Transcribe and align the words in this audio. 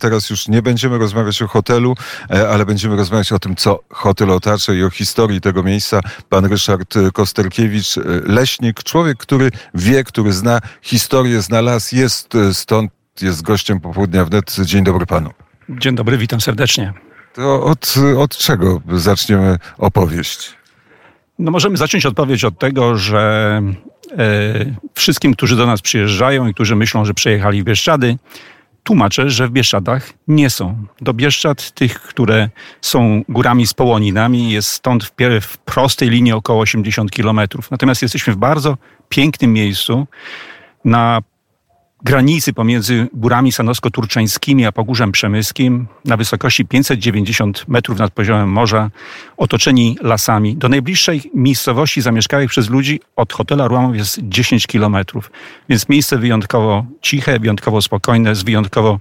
Teraz 0.00 0.30
już 0.30 0.48
nie 0.48 0.62
będziemy 0.62 0.98
rozmawiać 0.98 1.42
o 1.42 1.48
hotelu, 1.48 1.94
e, 2.30 2.48
ale 2.48 2.66
będziemy 2.66 2.96
rozmawiać 2.96 3.32
o 3.32 3.38
tym, 3.38 3.56
co 3.56 3.80
hotel 3.90 4.30
otacza 4.30 4.72
i 4.74 4.82
o 4.82 4.90
historii 4.90 5.40
tego 5.40 5.62
miejsca. 5.62 6.00
Pan 6.28 6.44
Ryszard 6.44 6.94
Kosterkiewicz, 7.12 7.98
e, 7.98 8.02
leśnik, 8.24 8.82
człowiek, 8.82 9.18
który 9.18 9.50
wie, 9.74 10.04
który 10.04 10.32
zna 10.32 10.60
historię, 10.82 11.42
zna 11.42 11.60
las, 11.60 11.92
jest 11.92 12.34
e, 12.34 12.54
stąd, 12.54 12.92
jest 13.22 13.42
gościem 13.42 13.80
popołudnia 13.80 14.24
wnet. 14.24 14.56
Dzień 14.64 14.84
dobry 14.84 15.06
panu. 15.06 15.30
Dzień 15.68 15.94
dobry, 15.94 16.18
witam 16.18 16.40
serdecznie. 16.40 16.92
To 17.34 17.64
od, 17.64 17.94
od 18.18 18.36
czego 18.36 18.80
zaczniemy 18.92 19.58
opowieść? 19.78 20.56
No 21.38 21.50
możemy 21.50 21.76
zacząć 21.76 22.06
odpowiedź 22.06 22.44
od 22.44 22.58
tego, 22.58 22.96
że 22.96 23.62
e, 24.18 24.54
wszystkim, 24.94 25.34
którzy 25.34 25.56
do 25.56 25.66
nas 25.66 25.80
przyjeżdżają 25.80 26.46
i 26.46 26.54
którzy 26.54 26.76
myślą, 26.76 27.04
że 27.04 27.14
przejechali 27.14 27.62
w 27.62 27.64
Bieszczady, 27.64 28.16
tłumaczę, 28.82 29.30
że 29.30 29.48
w 29.48 29.50
Bieszczadach 29.50 30.12
nie 30.28 30.50
są. 30.50 30.86
Do 31.00 31.14
Bieszczad, 31.14 31.70
tych, 31.70 32.00
które 32.00 32.48
są 32.80 33.22
górami 33.28 33.66
z 33.66 33.74
połoninami, 33.74 34.50
jest 34.50 34.70
stąd 34.70 35.04
w, 35.04 35.12
w 35.40 35.58
prostej 35.58 36.10
linii 36.10 36.32
około 36.32 36.60
80 36.60 37.10
kilometrów. 37.10 37.70
Natomiast 37.70 38.02
jesteśmy 38.02 38.32
w 38.32 38.36
bardzo 38.36 38.76
pięknym 39.08 39.52
miejscu 39.52 40.06
na 40.84 41.22
granicy 42.04 42.52
pomiędzy 42.52 43.08
górami 43.12 43.52
sanosko-turczańskimi 43.52 44.66
a 44.66 44.72
Pogórzem 44.72 45.12
Przemyskim 45.12 45.86
na 46.04 46.16
wysokości 46.16 46.64
590 46.64 47.68
metrów 47.68 47.98
nad 47.98 48.12
poziomem 48.12 48.48
morza, 48.48 48.90
otoczeni 49.36 49.96
lasami. 50.02 50.56
Do 50.56 50.68
najbliższej 50.68 51.22
miejscowości 51.34 52.00
zamieszkałych 52.00 52.50
przez 52.50 52.70
ludzi 52.70 53.00
od 53.16 53.32
hotela 53.32 53.68
Ruamów 53.68 53.96
jest 53.96 54.18
10 54.22 54.66
kilometrów. 54.66 55.30
Więc 55.68 55.88
miejsce 55.88 56.18
wyjątkowo 56.18 56.86
ciche, 57.02 57.38
wyjątkowo 57.38 57.82
spokojne, 57.82 58.34
z 58.34 58.42
wyjątkowo 58.42 59.00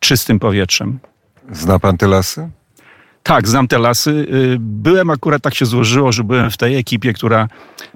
czystym 0.00 0.38
powietrzem. 0.38 0.98
Zna 1.52 1.78
pan 1.78 1.96
te 1.96 2.06
lasy? 2.06 2.50
Tak, 3.22 3.48
znam 3.48 3.68
te 3.68 3.78
lasy. 3.78 4.10
Y, 4.10 4.56
byłem 4.60 5.10
akurat, 5.10 5.42
tak 5.42 5.54
się 5.54 5.66
złożyło, 5.66 6.12
że 6.12 6.24
byłem 6.24 6.50
w 6.50 6.56
tej 6.56 6.76
ekipie, 6.76 7.12
która 7.12 7.48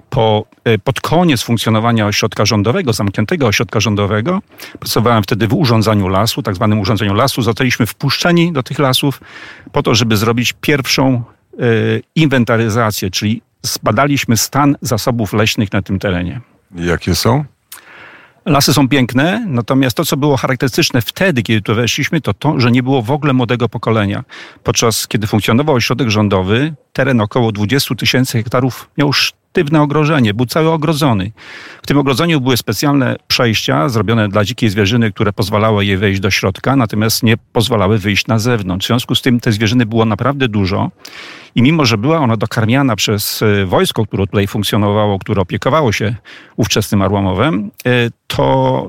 po, 0.09 0.45
y, 0.67 0.79
pod 0.79 1.01
koniec 1.01 1.41
funkcjonowania 1.41 2.07
ośrodka 2.07 2.45
rządowego, 2.45 2.93
zamkniętego 2.93 3.47
ośrodka 3.47 3.79
rządowego, 3.79 4.41
pracowałem 4.79 5.23
wtedy 5.23 5.47
w 5.47 5.53
urządzaniu 5.53 6.07
lasu, 6.07 6.41
tak 6.41 6.55
zwanym 6.55 6.79
urządzeniu 6.79 7.13
lasu. 7.13 7.41
Zostaliśmy 7.41 7.85
wpuszczeni 7.85 8.53
do 8.53 8.63
tych 8.63 8.79
lasów 8.79 9.21
po 9.71 9.83
to, 9.83 9.95
żeby 9.95 10.17
zrobić 10.17 10.53
pierwszą 10.61 11.23
y, 11.59 12.03
inwentaryzację, 12.15 13.11
czyli 13.11 13.41
zbadaliśmy 13.61 14.37
stan 14.37 14.77
zasobów 14.81 15.33
leśnych 15.33 15.73
na 15.73 15.81
tym 15.81 15.99
terenie. 15.99 16.41
Jakie 16.75 17.15
są? 17.15 17.45
Lasy 18.45 18.73
są 18.73 18.89
piękne, 18.89 19.45
natomiast 19.47 19.97
to, 19.97 20.05
co 20.05 20.17
było 20.17 20.37
charakterystyczne 20.37 21.01
wtedy, 21.01 21.43
kiedy 21.43 21.61
tu 21.61 21.75
weszliśmy, 21.75 22.21
to 22.21 22.33
to, 22.33 22.59
że 22.59 22.71
nie 22.71 22.83
było 22.83 23.01
w 23.01 23.11
ogóle 23.11 23.33
młodego 23.33 23.69
pokolenia. 23.69 24.23
Podczas 24.63 25.07
kiedy 25.07 25.27
funkcjonował 25.27 25.75
ośrodek 25.75 26.09
rządowy, 26.09 26.73
teren 26.93 27.21
około 27.21 27.51
20 27.51 27.95
tysięcy 27.95 28.37
hektarów 28.37 28.89
miał 28.97 29.13
sztywne 29.55 29.81
ogrodzenie, 29.81 30.33
był 30.33 30.45
cały 30.45 30.69
ogrodzony. 30.71 31.31
W 31.83 31.87
tym 31.87 31.97
ogrodzeniu 31.97 32.41
były 32.41 32.57
specjalne 32.57 33.15
przejścia 33.27 33.89
zrobione 33.89 34.29
dla 34.29 34.45
dzikiej 34.45 34.69
zwierzyny, 34.69 35.11
które 35.11 35.33
pozwalały 35.33 35.85
jej 35.85 35.97
wejść 35.97 36.19
do 36.19 36.31
środka, 36.31 36.75
natomiast 36.75 37.23
nie 37.23 37.37
pozwalały 37.37 37.97
wyjść 37.97 38.27
na 38.27 38.39
zewnątrz. 38.39 38.85
W 38.85 38.87
związku 38.87 39.15
z 39.15 39.21
tym 39.21 39.39
te 39.39 39.51
zwierzyny 39.51 39.85
było 39.85 40.05
naprawdę 40.05 40.47
dużo 40.47 40.91
i 41.55 41.61
mimo, 41.61 41.85
że 41.85 41.97
była 41.97 42.19
ona 42.19 42.37
dokarmiana 42.37 42.95
przez 42.95 43.41
e, 43.41 43.65
wojsko, 43.65 44.05
które 44.05 44.27
tutaj 44.27 44.47
funkcjonowało, 44.47 45.19
które 45.19 45.41
opiekowało 45.41 45.91
się 45.91 46.15
ówczesnym 46.55 47.01
Arłamowem, 47.01 47.71
e, 47.85 48.09
to 48.27 48.43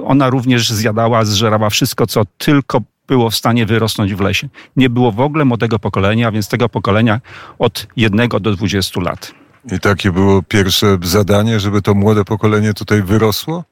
ona 0.05 0.31
również 0.31 0.70
zjadała, 0.70 1.25
zżerała 1.25 1.70
wszystko, 1.70 2.06
co 2.06 2.22
tylko 2.39 2.81
było 3.09 3.31
w 3.31 3.37
stanie 3.37 3.67
wyrosnąć 3.67 4.14
w 4.14 4.20
lesie. 4.20 4.48
Nie 4.77 4.91
było 4.91 5.12
w 5.12 5.20
ogóle 5.20 5.44
młodego 5.44 5.78
pokolenia, 5.78 6.33
więc 6.33 6.48
tego 6.48 6.69
pokolenia 6.69 7.20
od 7.59 7.87
jednego 7.97 8.41
do 8.41 8.53
20 8.53 9.00
lat. 9.00 9.45
I 9.72 9.81
takie 9.81 10.12
było 10.12 10.42
pierwsze 10.42 10.98
zadanie, 11.03 11.61
żeby 11.61 11.82
to 11.82 11.94
młode 11.94 12.25
pokolenie 12.25 12.75
tutaj 12.75 13.03
wyrosło? 13.03 13.65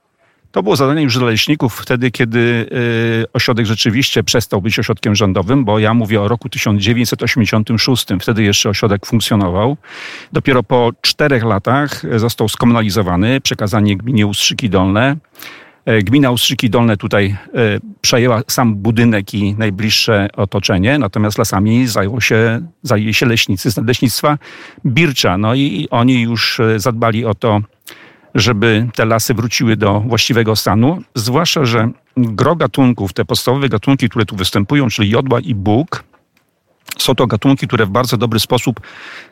To 0.52 0.62
było 0.62 0.76
zadanie 0.76 1.02
już 1.02 1.18
dla 1.18 1.26
leśników 1.26 1.74
wtedy, 1.74 2.10
kiedy 2.10 2.38
y, 2.38 3.32
ośrodek 3.32 3.66
rzeczywiście 3.66 4.22
przestał 4.24 4.62
być 4.62 4.78
ośrodkiem 4.78 5.14
rządowym, 5.14 5.64
bo 5.64 5.78
ja 5.78 5.94
mówię 5.94 6.22
o 6.22 6.28
roku 6.28 6.48
1986. 6.48 8.06
Wtedy 8.20 8.42
jeszcze 8.42 8.68
ośrodek 8.68 9.06
funkcjonował. 9.06 9.76
Dopiero 10.32 10.62
po 10.62 10.92
czterech 11.00 11.44
latach 11.44 12.02
został 12.16 12.48
skomunalizowany, 12.48 13.40
przekazanie 13.40 13.96
gminie 13.96 14.26
Ustrzyki 14.26 14.70
Dolne. 14.70 15.16
E, 15.86 16.02
gmina 16.02 16.30
Ustrzyki 16.30 16.70
Dolne 16.70 16.96
tutaj 16.96 17.36
e, 17.54 17.58
przejęła 18.00 18.42
sam 18.48 18.74
budynek 18.74 19.34
i 19.34 19.54
najbliższe 19.54 20.28
otoczenie, 20.36 20.98
natomiast 20.98 21.38
lasami 21.38 21.86
zajęło 21.86 22.20
się, 22.20 22.66
zajęli 22.82 23.14
się 23.14 23.26
leśnicy 23.26 23.70
z 23.70 23.76
leśnictwa 23.76 24.38
Bircza. 24.84 25.38
No 25.38 25.54
i 25.54 25.88
oni 25.90 26.22
już 26.22 26.60
e, 26.60 26.80
zadbali 26.80 27.24
o 27.24 27.34
to, 27.34 27.60
żeby 28.34 28.88
te 28.94 29.04
lasy 29.04 29.34
wróciły 29.34 29.76
do 29.76 30.00
właściwego 30.00 30.56
stanu. 30.56 31.02
Zwłaszcza, 31.14 31.64
że 31.64 31.90
gro 32.16 32.56
gatunków, 32.56 33.12
te 33.12 33.24
podstawowe 33.24 33.68
gatunki, 33.68 34.08
które 34.08 34.26
tu 34.26 34.36
występują, 34.36 34.88
czyli 34.88 35.10
jodła 35.10 35.40
i 35.40 35.54
bóg, 35.54 36.04
są 36.98 37.14
to 37.14 37.26
gatunki, 37.26 37.66
które 37.66 37.86
w 37.86 37.90
bardzo 37.90 38.16
dobry 38.16 38.40
sposób 38.40 38.80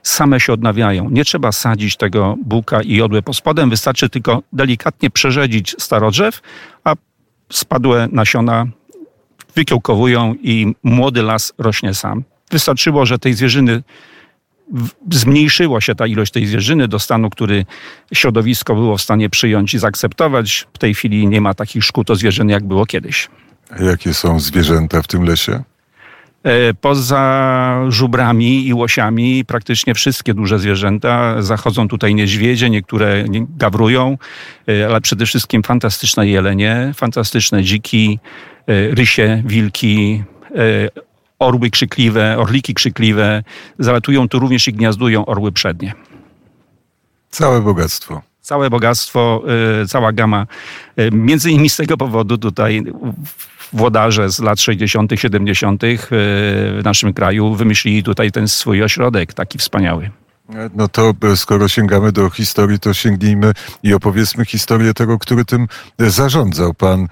same 0.03 0.41
się 0.41 0.53
odnawiają. 0.53 1.11
Nie 1.11 1.25
trzeba 1.25 1.53
sadzić 1.53 1.97
tego 1.97 2.37
buka 2.45 2.83
i 2.83 2.97
jodły 2.97 3.23
pod 3.23 3.37
spodem, 3.37 3.71
wystarczy 3.71 4.09
tylko 4.09 4.43
delikatnie 4.53 5.11
przerzedzić 5.11 5.77
starodrzew, 5.79 6.41
a 6.85 6.95
spadłe 7.53 8.09
nasiona 8.13 8.67
wykiełkowują 9.55 10.35
i 10.43 10.75
młody 10.83 11.23
las 11.23 11.53
rośnie 11.59 11.95
sam. 11.95 12.25
Wystarczyło, 12.51 13.07
że 13.07 13.19
tej 13.19 13.35
zwierzyny 13.35 13.83
zmniejszyła 15.11 15.81
się 15.81 15.95
ta 15.95 16.07
ilość 16.07 16.33
tej 16.33 16.47
zwierzyny 16.47 16.89
do 16.89 16.99
stanu, 16.99 17.31
który 17.31 17.65
środowisko 18.15 18.75
było 18.75 18.97
w 18.97 19.03
stanie 19.03 19.31
przyjąć 19.31 19.75
i 19.75 19.79
zaakceptować. 19.79 20.67
W 20.75 20.79
tej 20.79 20.95
chwili 20.95 21.27
nie 21.27 21.41
ma 21.41 21.55
takich 21.55 21.85
szkód 21.85 22.11
o 22.11 22.17
zwierzyny, 22.17 22.53
jak 22.53 22.65
było 22.65 22.87
kiedyś. 22.87 23.29
A 23.71 23.83
jakie 23.83 24.15
są 24.15 24.41
zwierzęta 24.41 25.03
w 25.03 25.07
tym 25.07 25.25
lesie? 25.25 25.63
E, 26.45 26.75
poza 26.75 27.85
żubrami 27.89 28.67
i 28.67 28.75
łosiami 28.75 29.45
praktycznie 29.45 29.95
wszystkie 29.95 30.35
duże 30.35 30.59
zwierzęta. 30.59 31.43
Zachodzą 31.43 31.89
tutaj 31.89 32.15
niedźwiedzie, 32.15 32.71
niektóre 32.71 33.25
gawrują, 33.57 34.19
e, 34.69 34.87
ale 34.87 35.01
przede 35.01 35.27
wszystkim 35.27 35.63
fantastyczne 35.63 36.29
jelenie, 36.29 36.93
fantastyczne 36.97 37.63
dziki, 37.63 38.19
e, 38.67 38.95
rysie, 38.95 39.43
wilki, 39.47 40.23
orły 41.39 41.71
krzykliwe, 41.71 42.39
orliki 42.39 42.75
krzykliwe. 42.75 43.43
Zalatują 43.79 44.29
tu 44.29 44.39
również 44.39 44.69
i 44.69 44.73
gniazdują 44.73 45.27
orły 45.27 45.53
przednie. 45.53 45.93
Całe 47.31 47.61
bogactwo 47.61 48.32
całe 48.43 48.71
bogactwo, 48.71 49.43
cała 49.89 50.13
gama. 50.13 50.47
Między 51.13 51.51
innymi 51.51 51.69
z 51.69 51.77
tego 51.77 51.97
powodu 51.97 52.39
tutaj 52.39 52.83
włodarze 53.73 54.31
z 54.31 54.41
lat 54.41 54.61
60., 54.61 55.13
70. 55.15 55.85
E, 55.85 55.97
w 55.99 56.81
naszym 56.85 57.13
kraju 57.13 57.55
wymyślili 57.55 58.03
tutaj 58.03 58.33
ten 58.33 58.49
swój 58.49 58.83
ośrodek, 58.83 59.35
taki 59.35 59.59
wspaniały. 59.59 60.11
No 60.75 60.89
to 60.89 61.13
e, 61.33 61.37
skoro 61.37 61.69
sięgamy 61.69 62.13
do 62.13 62.31
historii, 62.31 62.79
to 62.79 62.95
sięgnijmy 62.95 63.53
i 63.83 63.95
opowiedzmy 63.95 64.45
historię 64.45 64.95
tego, 64.95 65.19
który 65.19 65.45
tym 65.45 65.69
zarządzał. 65.99 66.75
Pan 66.75 67.09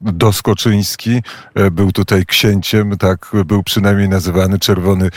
Doskoczyński 0.00 1.22
e, 1.54 1.70
był 1.70 1.92
tutaj 1.92 2.26
księciem, 2.26 2.98
tak 2.98 3.30
był 3.44 3.62
przynajmniej 3.62 4.08
nazywany 4.08 4.58
Czerwony 4.58 5.10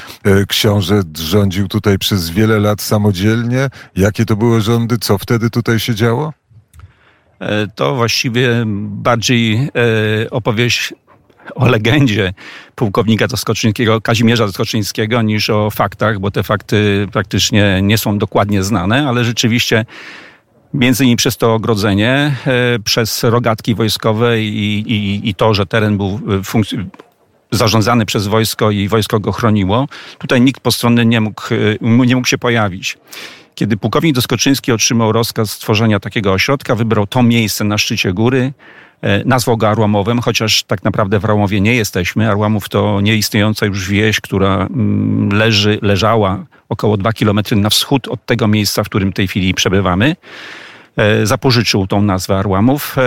Książę. 0.47 1.01
Rządził 1.17 1.67
tutaj 1.67 1.97
przez 1.97 2.29
wiele 2.29 2.59
lat 2.59 2.81
samodzielnie. 2.81 3.69
Jakie 3.95 4.25
to 4.25 4.35
były 4.35 4.61
rządy? 4.61 4.97
Co 4.97 5.17
wtedy 5.17 5.50
tutaj 5.50 5.79
się 5.79 5.95
działo? 5.95 6.34
E, 7.39 7.67
to 7.67 7.95
właściwie 7.95 8.63
bardziej 8.79 9.55
e, 9.55 10.29
opowieść 10.29 10.94
o 11.56 11.67
legendzie 11.67 12.33
pułkownika 12.75 13.28
Doskoczyńskiego, 13.28 14.02
Kazimierza 14.02 14.46
Doskoczyńskiego, 14.46 15.22
niż 15.22 15.49
o 15.49 15.69
faktach, 15.69 16.19
bo 16.19 16.31
te 16.31 16.43
fakty 16.43 17.08
praktycznie 17.11 17.79
nie 17.81 17.97
są 17.97 18.17
dokładnie 18.17 18.64
znane, 18.64 19.08
ale 19.08 19.23
rzeczywiście 19.23 19.85
między 20.73 21.03
innymi 21.03 21.17
przez 21.17 21.37
to 21.37 21.53
ogrodzenie, 21.53 22.35
e, 22.47 22.79
przez 22.79 23.23
rogatki 23.23 23.75
wojskowe 23.75 24.41
i, 24.41 24.84
i, 24.87 25.29
i 25.29 25.35
to, 25.35 25.53
że 25.53 25.66
teren 25.66 25.97
był 25.97 26.19
zarządzany 27.52 28.05
przez 28.05 28.28
wojsko 28.28 28.72
i 28.72 28.87
wojsko 28.87 29.19
go 29.19 29.31
chroniło, 29.31 29.87
tutaj 30.17 30.41
nikt 30.41 30.61
postronny 30.61 31.05
nie 31.05 31.22
mógł, 31.22 31.43
nie 31.81 32.16
mógł 32.16 32.28
się 32.28 32.37
pojawić. 32.37 32.97
Kiedy 33.55 33.78
pułkownik 33.78 34.16
Doskoczyński 34.16 34.72
otrzymał 34.72 35.11
rozkaz 35.11 35.52
stworzenia 35.52 35.99
takiego 35.99 36.34
ośrodka, 36.34 36.75
wybrał 36.75 37.08
to 37.08 37.23
miejsce 37.23 37.64
na 37.64 37.78
szczycie 37.78 38.14
góry, 38.14 38.40
e, 38.40 38.84
nazwał 39.25 39.57
go 39.57 39.69
Arłamowem, 39.69 40.21
chociaż 40.21 40.63
tak 40.63 40.83
naprawdę 40.83 41.19
w 41.19 41.25
Arłamowie 41.25 41.61
nie 41.61 41.75
jesteśmy. 41.75 42.29
Arłamów 42.29 42.69
to 42.69 43.01
nieistniejąca 43.01 43.65
już 43.65 43.89
wieś, 43.89 44.21
która 44.21 44.55
mm, 44.55 45.29
leży, 45.33 45.79
leżała 45.81 46.45
około 46.69 46.97
dwa 46.97 47.13
kilometry 47.13 47.57
na 47.57 47.69
wschód 47.69 48.07
od 48.07 48.25
tego 48.25 48.47
miejsca, 48.47 48.83
w 48.83 48.89
którym 48.89 49.11
w 49.11 49.15
tej 49.15 49.27
chwili 49.27 49.53
przebywamy. 49.53 50.15
E, 50.97 51.25
zapożyczył 51.25 51.87
tą 51.87 52.01
nazwę 52.01 52.37
Arłamów. 52.37 52.95
E, 52.97 53.01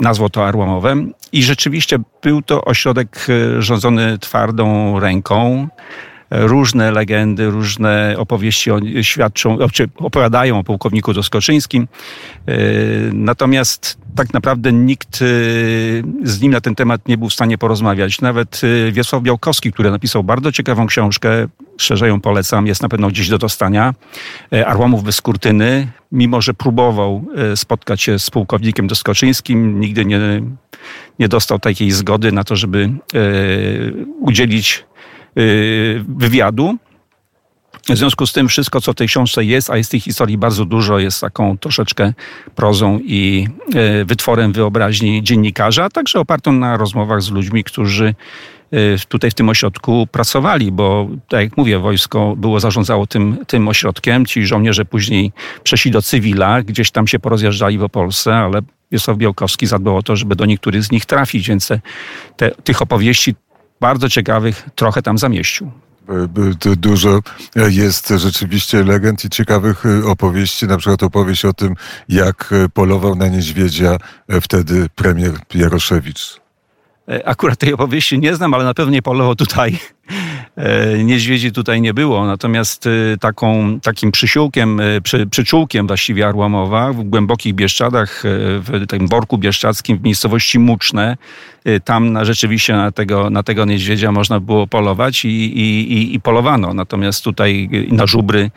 nazwał 0.00 0.30
to 0.30 0.46
Arłamowem. 0.46 1.14
I 1.32 1.42
rzeczywiście 1.42 1.98
był 2.22 2.42
to 2.42 2.64
ośrodek 2.64 3.26
rządzony 3.58 4.18
twardą 4.18 5.00
ręką 5.00 5.68
różne 6.32 6.90
legendy, 6.90 7.50
różne 7.50 8.14
opowieści 8.18 8.70
świadczą, 9.02 9.58
czy 9.72 9.88
opowiadają 9.96 10.58
o 10.58 10.64
pułkowniku 10.64 11.12
Doskoczyńskim. 11.12 11.88
E, 12.46 12.54
natomiast 13.12 13.98
tak 14.16 14.34
naprawdę 14.34 14.72
nikt 14.72 15.16
e, 15.16 15.26
z 16.22 16.40
nim 16.40 16.52
na 16.52 16.60
ten 16.60 16.74
temat 16.74 17.08
nie 17.08 17.18
był 17.18 17.28
w 17.28 17.32
stanie 17.32 17.58
porozmawiać. 17.58 18.20
Nawet 18.20 18.60
e, 18.88 18.92
Wiesław 18.92 19.22
Białkowski, 19.22 19.72
który 19.72 19.90
napisał 19.90 20.24
bardzo 20.24 20.52
ciekawą 20.52 20.86
książkę, 20.86 21.48
szczerze 21.76 22.08
ją 22.08 22.20
polecam, 22.20 22.66
jest 22.66 22.82
na 22.82 22.88
pewno 22.88 23.08
gdzieś 23.08 23.28
do 23.28 23.38
dostania, 23.38 23.94
Arłamów 24.66 25.04
bez 25.04 25.20
kurtyny, 25.20 25.88
mimo 26.12 26.40
że 26.40 26.54
próbował 26.54 27.24
spotkać 27.54 28.02
się 28.02 28.18
z 28.18 28.30
pułkownikiem 28.30 28.86
Doskoczyńskim, 28.86 29.80
nigdy 29.80 30.04
nie, 30.04 30.20
nie 31.18 31.28
dostał 31.28 31.58
takiej 31.58 31.90
zgody 31.90 32.32
na 32.32 32.44
to, 32.44 32.56
żeby 32.56 32.90
udzielić 34.20 34.84
wywiadu. 36.08 36.78
W 37.88 37.96
związku 37.96 38.26
z 38.26 38.32
tym 38.32 38.48
wszystko, 38.48 38.80
co 38.80 38.92
w 38.92 38.94
tej 38.94 39.08
książce 39.08 39.44
jest, 39.44 39.70
a 39.70 39.76
jest 39.76 39.90
tej 39.90 40.00
historii 40.00 40.38
bardzo 40.38 40.64
dużo, 40.64 40.98
jest 40.98 41.20
taką 41.20 41.58
troszeczkę 41.58 42.12
prozą 42.54 42.98
i 43.04 43.48
y, 44.00 44.04
wytworem 44.04 44.52
wyobraźni 44.52 45.22
dziennikarza, 45.22 45.84
a 45.84 45.90
także 45.90 46.20
opartą 46.20 46.52
na 46.52 46.76
rozmowach 46.76 47.22
z 47.22 47.30
ludźmi, 47.30 47.64
którzy 47.64 48.14
y, 48.74 48.96
tutaj 49.08 49.30
w 49.30 49.34
tym 49.34 49.48
ośrodku 49.48 50.06
pracowali, 50.06 50.72
bo 50.72 51.08
tak 51.28 51.40
jak 51.40 51.56
mówię, 51.56 51.78
wojsko 51.78 52.36
było 52.36 52.60
zarządzało 52.60 53.06
tym, 53.06 53.38
tym 53.46 53.68
ośrodkiem. 53.68 54.26
Ci 54.26 54.46
żołnierze 54.46 54.84
później 54.84 55.32
przeszli 55.62 55.90
do 55.90 56.02
cywila, 56.02 56.62
gdzieś 56.62 56.90
tam 56.90 57.06
się 57.06 57.18
porozjeżdżali 57.18 57.78
po 57.78 57.88
Polsce, 57.88 58.34
ale 58.34 58.60
Wiesław 58.92 59.16
Białkowski 59.16 59.66
zadbał 59.66 59.96
o 59.96 60.02
to, 60.02 60.16
żeby 60.16 60.36
do 60.36 60.46
niektórych 60.46 60.82
z 60.84 60.90
nich 60.90 61.06
trafić, 61.06 61.48
więc 61.48 61.68
te, 62.36 62.50
tych 62.50 62.82
opowieści 62.82 63.34
bardzo 63.82 64.08
ciekawych 64.08 64.68
trochę 64.74 65.02
tam 65.02 65.18
zamieścił. 65.18 65.70
Dużo 66.76 67.20
jest 67.54 68.08
rzeczywiście 68.08 68.84
legend 68.84 69.24
i 69.24 69.30
ciekawych 69.30 69.86
e, 69.86 70.06
opowieści, 70.06 70.66
na 70.66 70.76
przykład 70.76 71.02
opowieść 71.02 71.44
o 71.44 71.52
tym, 71.52 71.74
jak 72.08 72.50
e, 72.52 72.68
polował 72.68 73.14
na 73.14 73.28
niedźwiedzia 73.28 73.96
e, 74.28 74.40
wtedy 74.40 74.88
premier 74.94 75.32
Jaroszewicz. 75.54 76.40
Akurat 77.24 77.58
tej 77.58 77.72
opowieści 77.72 78.18
nie 78.18 78.34
znam, 78.34 78.54
ale 78.54 78.64
na 78.64 78.74
pewno 78.74 78.92
nie 78.92 79.02
polował 79.02 79.34
tutaj 79.34 79.78
E, 80.10 80.14
niedźwiedzi 81.04 81.52
tutaj 81.52 81.80
nie 81.80 81.94
było, 81.94 82.26
natomiast 82.26 82.86
e, 82.86 82.90
taką, 83.20 83.80
takim 83.80 84.12
przysiłkiem, 84.12 84.80
e, 84.80 85.00
przy, 85.00 85.26
przyczółkiem 85.26 85.86
właściwie 85.86 86.26
Arłamowa 86.26 86.92
w 86.92 87.02
głębokich 87.02 87.54
Bieszczadach, 87.54 88.22
w 88.24 88.86
tym 88.88 89.08
worku 89.08 89.38
bieszczadzkim 89.38 89.98
w 89.98 90.02
miejscowości 90.02 90.58
Muczne, 90.58 91.16
tam 91.84 92.12
na, 92.12 92.24
rzeczywiście 92.24 92.72
na 92.72 92.92
tego, 92.92 93.30
na 93.30 93.42
tego 93.42 93.64
niedźwiedzia 93.64 94.12
można 94.12 94.40
było 94.40 94.66
polować 94.66 95.24
i, 95.24 95.28
i, 95.28 96.14
i 96.14 96.20
polowano. 96.20 96.74
Natomiast 96.74 97.24
tutaj 97.24 97.70
na 97.88 98.06
żubry, 98.06 98.50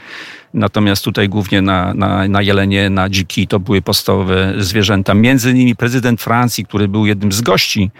natomiast 0.53 1.03
tutaj 1.03 1.29
głównie 1.29 1.61
na, 1.61 1.93
na, 1.93 2.27
na 2.27 2.41
jelenie, 2.41 2.89
na 2.89 3.09
dziki 3.09 3.47
to 3.47 3.59
były 3.59 3.81
podstawowe 3.81 4.53
zwierzęta. 4.57 5.13
Między 5.13 5.51
innymi 5.51 5.75
prezydent 5.75 6.21
Francji, 6.21 6.65
który 6.65 6.87
był 6.87 7.05
jednym 7.05 7.31
z 7.31 7.41
gości, 7.41 7.91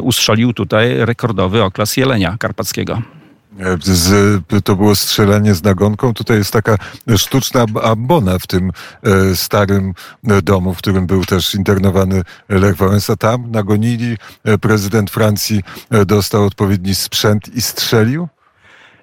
ustrzelił 0.00 0.52
tutaj 0.52 0.94
rekordowy 0.98 1.62
oklas 1.62 1.96
jelenia 1.96 2.36
karpackiego. 2.38 3.02
Z, 3.80 4.42
to 4.64 4.76
było 4.76 4.96
strzelanie 4.96 5.54
z 5.54 5.62
nagonką. 5.62 6.14
Tutaj 6.14 6.38
jest 6.38 6.52
taka 6.52 6.76
sztuczna 7.16 7.64
ambona 7.82 8.38
w 8.38 8.46
tym 8.46 8.70
e, 9.02 9.36
starym 9.36 9.92
e, 10.28 10.42
domu, 10.42 10.74
w 10.74 10.78
którym 10.78 11.06
był 11.06 11.24
też 11.24 11.54
internowany 11.54 12.22
Lech 12.48 12.76
Wałęsa. 12.76 13.16
Tam 13.16 13.50
nagonili, 13.50 14.16
e, 14.44 14.58
prezydent 14.58 15.10
Francji 15.10 15.62
dostał 16.06 16.44
odpowiedni 16.44 16.94
sprzęt 16.94 17.54
i 17.54 17.62
strzelił? 17.62 18.28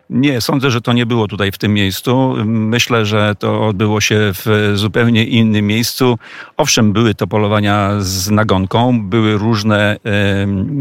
Nie, 0.09 0.41
sądzę, 0.41 0.71
że 0.71 0.81
to 0.81 0.93
nie 0.93 1.05
było 1.05 1.27
tutaj 1.27 1.51
w 1.51 1.57
tym 1.57 1.73
miejscu. 1.73 2.35
Myślę, 2.45 3.05
że 3.05 3.35
to 3.39 3.67
odbyło 3.67 4.01
się 4.01 4.31
w 4.33 4.71
zupełnie 4.75 5.25
innym 5.25 5.67
miejscu. 5.67 6.17
Owszem, 6.57 6.93
były 6.93 7.15
to 7.15 7.27
polowania 7.27 7.91
z 7.99 8.29
nagonką, 8.29 9.09
były 9.09 9.37
różne 9.37 9.97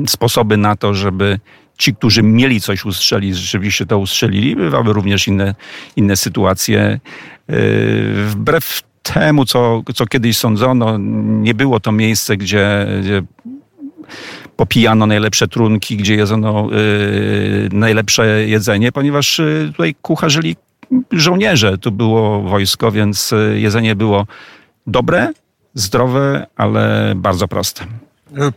sposoby 0.06 0.56
na 0.56 0.76
to, 0.76 0.94
żeby 0.94 1.40
ci, 1.78 1.94
którzy 1.94 2.22
mieli 2.22 2.60
coś 2.60 2.84
ustrzelić, 2.84 3.36
rzeczywiście 3.36 3.86
to 3.86 3.98
ustrzelili. 3.98 4.56
Bywały 4.56 4.92
również 4.92 5.28
inne, 5.28 5.54
inne 5.96 6.16
sytuacje. 6.16 7.00
Yy, 7.48 7.56
wbrew 8.26 8.82
temu, 9.02 9.44
co, 9.44 9.82
co 9.94 10.06
kiedyś 10.06 10.36
sądzono, 10.36 10.98
nie 11.28 11.54
było 11.54 11.80
to 11.80 11.92
miejsce, 11.92 12.36
gdzie, 12.36 12.86
gdzie 13.00 13.22
popijano 14.56 15.06
najlepsze 15.06 15.48
trunki, 15.48 15.96
gdzie 15.96 16.14
jedzono 16.14 16.68
yy, 16.70 17.68
najlepsze 17.72 18.46
jedzenie, 18.48 18.92
ponieważ 18.92 19.38
yy, 19.38 19.68
tutaj 19.72 19.94
kucharzyli 20.02 20.56
żołnierze. 21.12 21.78
Tu 21.78 21.92
było 21.92 22.42
wojsko, 22.42 22.92
więc 22.92 23.34
jedzenie 23.54 23.96
było 23.96 24.26
dobre, 24.86 25.32
zdrowe, 25.74 26.46
ale 26.56 27.12
bardzo 27.16 27.48
proste. 27.48 28.07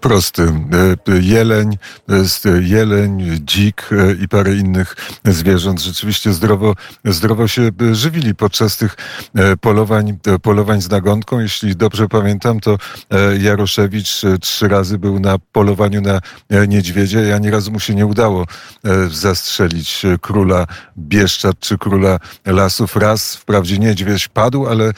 Prosty. 0.02 0.44
E, 0.44 1.20
jeleń, 1.22 1.78
e, 2.10 2.62
jeleń, 2.62 3.40
dzik 3.46 3.90
e, 3.92 4.24
i 4.24 4.28
parę 4.28 4.56
innych 4.56 4.96
zwierząt 5.26 5.82
rzeczywiście 5.82 6.34
zdrowo, 6.34 6.76
zdrowo 7.06 7.48
się 7.48 7.70
żywili 7.92 8.36
podczas 8.36 8.78
tych 8.78 8.96
polowań, 9.62 10.20
polowań 10.42 10.82
z 10.82 10.90
nagonką. 10.90 11.40
Jeśli 11.40 11.76
dobrze 11.76 12.08
pamiętam, 12.08 12.60
to 12.60 12.78
Jaroszewicz 13.40 14.22
trzy 14.42 14.68
razy 14.68 14.98
był 14.98 15.20
na 15.20 15.38
polowaniu 15.52 16.02
na 16.02 16.20
niedźwiedzia 16.68 17.22
i 17.22 17.32
ani 17.32 17.52
razu 17.52 17.72
mu 17.72 17.80
się 17.80 17.96
nie 17.96 18.06
udało 18.06 18.46
zastrzelić 19.12 20.04
króla 20.22 20.68
Bieszczad 20.98 21.60
czy 21.60 21.78
króla 21.78 22.20
lasów. 22.46 22.96
Raz 22.96 23.36
wprawdzie 23.36 23.80
niedźwiedź 23.80 24.28
padł, 24.28 24.68
ale 24.68 24.92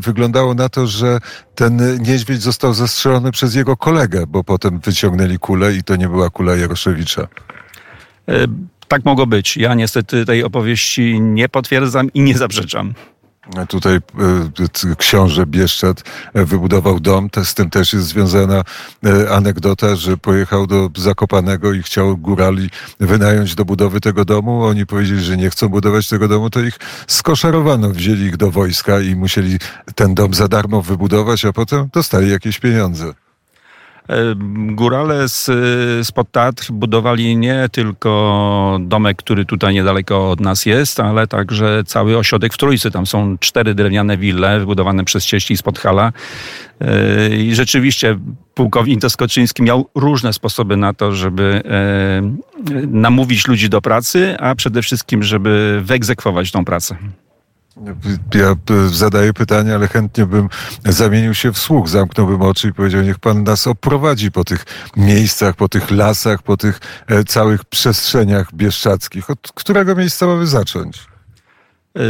wyglądało 0.00 0.54
na 0.54 0.68
to, 0.68 0.86
że 0.86 1.20
ten 1.54 2.02
niedźwiedź 2.02 2.42
został 2.42 2.74
zastrzelony 2.74 3.32
przez 3.32 3.54
jego 3.54 3.76
kolegę, 3.76 4.11
bo 4.28 4.44
potem 4.44 4.78
wyciągnęli 4.78 5.38
kulę 5.38 5.74
i 5.74 5.82
to 5.82 5.96
nie 5.96 6.08
była 6.08 6.30
kula 6.30 6.56
Jaroszewicza. 6.56 7.28
E, 8.28 8.46
tak 8.88 9.04
mogło 9.04 9.26
być. 9.26 9.56
Ja 9.56 9.74
niestety 9.74 10.24
tej 10.24 10.44
opowieści 10.44 11.20
nie 11.20 11.48
potwierdzam 11.48 12.12
i 12.12 12.20
nie 12.20 12.38
zaprzeczam. 12.38 12.94
Tutaj 13.68 13.96
e, 13.96 14.96
książę 14.96 15.46
Bieszczad 15.46 16.02
e, 16.34 16.44
wybudował 16.44 17.00
dom. 17.00 17.28
Z 17.44 17.54
tym 17.54 17.70
też 17.70 17.92
jest 17.92 18.06
związana 18.06 18.62
e, 19.04 19.30
anegdota, 19.30 19.96
że 19.96 20.16
pojechał 20.16 20.66
do 20.66 20.90
Zakopanego 20.96 21.72
i 21.72 21.82
chciał 21.82 22.16
górali 22.16 22.70
wynająć 23.00 23.54
do 23.54 23.64
budowy 23.64 24.00
tego 24.00 24.24
domu. 24.24 24.64
Oni 24.64 24.86
powiedzieli, 24.86 25.20
że 25.20 25.36
nie 25.36 25.50
chcą 25.50 25.68
budować 25.68 26.08
tego 26.08 26.28
domu, 26.28 26.50
to 26.50 26.60
ich 26.60 26.78
skoszarowano. 27.06 27.90
Wzięli 27.90 28.22
ich 28.22 28.36
do 28.36 28.50
wojska 28.50 29.00
i 29.00 29.16
musieli 29.16 29.58
ten 29.94 30.14
dom 30.14 30.34
za 30.34 30.48
darmo 30.48 30.82
wybudować, 30.82 31.44
a 31.44 31.52
potem 31.52 31.88
dostali 31.92 32.30
jakieś 32.30 32.58
pieniądze. 32.58 33.14
Górale 34.66 35.28
z, 35.28 35.50
spod 36.06 36.30
Tatr 36.30 36.72
budowali 36.72 37.36
nie 37.36 37.68
tylko 37.72 38.78
domek, 38.80 39.16
który 39.16 39.44
tutaj 39.44 39.74
niedaleko 39.74 40.30
od 40.30 40.40
nas 40.40 40.66
jest, 40.66 41.00
ale 41.00 41.26
także 41.26 41.82
cały 41.86 42.18
ośrodek 42.18 42.54
w 42.54 42.58
Trójcy. 42.58 42.90
Tam 42.90 43.06
są 43.06 43.38
cztery 43.38 43.74
drewniane 43.74 44.16
wille 44.16 44.60
wybudowane 44.60 45.04
przez 45.04 45.26
cieści 45.26 45.56
z 45.56 45.62
Podhala. 45.62 46.12
E, 46.80 47.36
I 47.36 47.54
rzeczywiście 47.54 48.18
pułkownik 48.54 49.00
Doskoczyński 49.00 49.62
miał 49.62 49.88
różne 49.94 50.32
sposoby 50.32 50.76
na 50.76 50.94
to, 50.94 51.12
żeby 51.12 51.62
e, 51.64 52.86
namówić 52.86 53.48
ludzi 53.48 53.68
do 53.68 53.82
pracy, 53.82 54.36
a 54.40 54.54
przede 54.54 54.82
wszystkim, 54.82 55.22
żeby 55.22 55.80
wyegzekwować 55.84 56.50
tą 56.50 56.64
pracę. 56.64 56.96
Ja 58.34 58.50
e, 58.50 58.88
zadaję 58.88 59.32
pytanie, 59.32 59.74
ale 59.74 59.88
chętnie 59.88 60.26
bym 60.26 60.48
zamienił 60.84 61.34
się 61.34 61.52
w 61.52 61.58
słuch, 61.58 61.88
zamknąłbym 61.88 62.42
oczy 62.42 62.68
i 62.68 62.72
powiedział, 62.72 63.02
niech 63.02 63.18
pan 63.18 63.42
nas 63.42 63.66
oprowadzi 63.66 64.30
po 64.30 64.44
tych 64.44 64.64
miejscach, 64.96 65.56
po 65.56 65.68
tych 65.68 65.90
lasach, 65.90 66.42
po 66.42 66.56
tych 66.56 66.80
e, 67.06 67.24
całych 67.24 67.64
przestrzeniach 67.64 68.54
bieszczadzkich. 68.54 69.30
Od 69.30 69.52
którego 69.54 69.94
miejsca 69.94 70.26
mamy 70.26 70.46
zacząć? 70.46 71.11
E, 71.96 72.00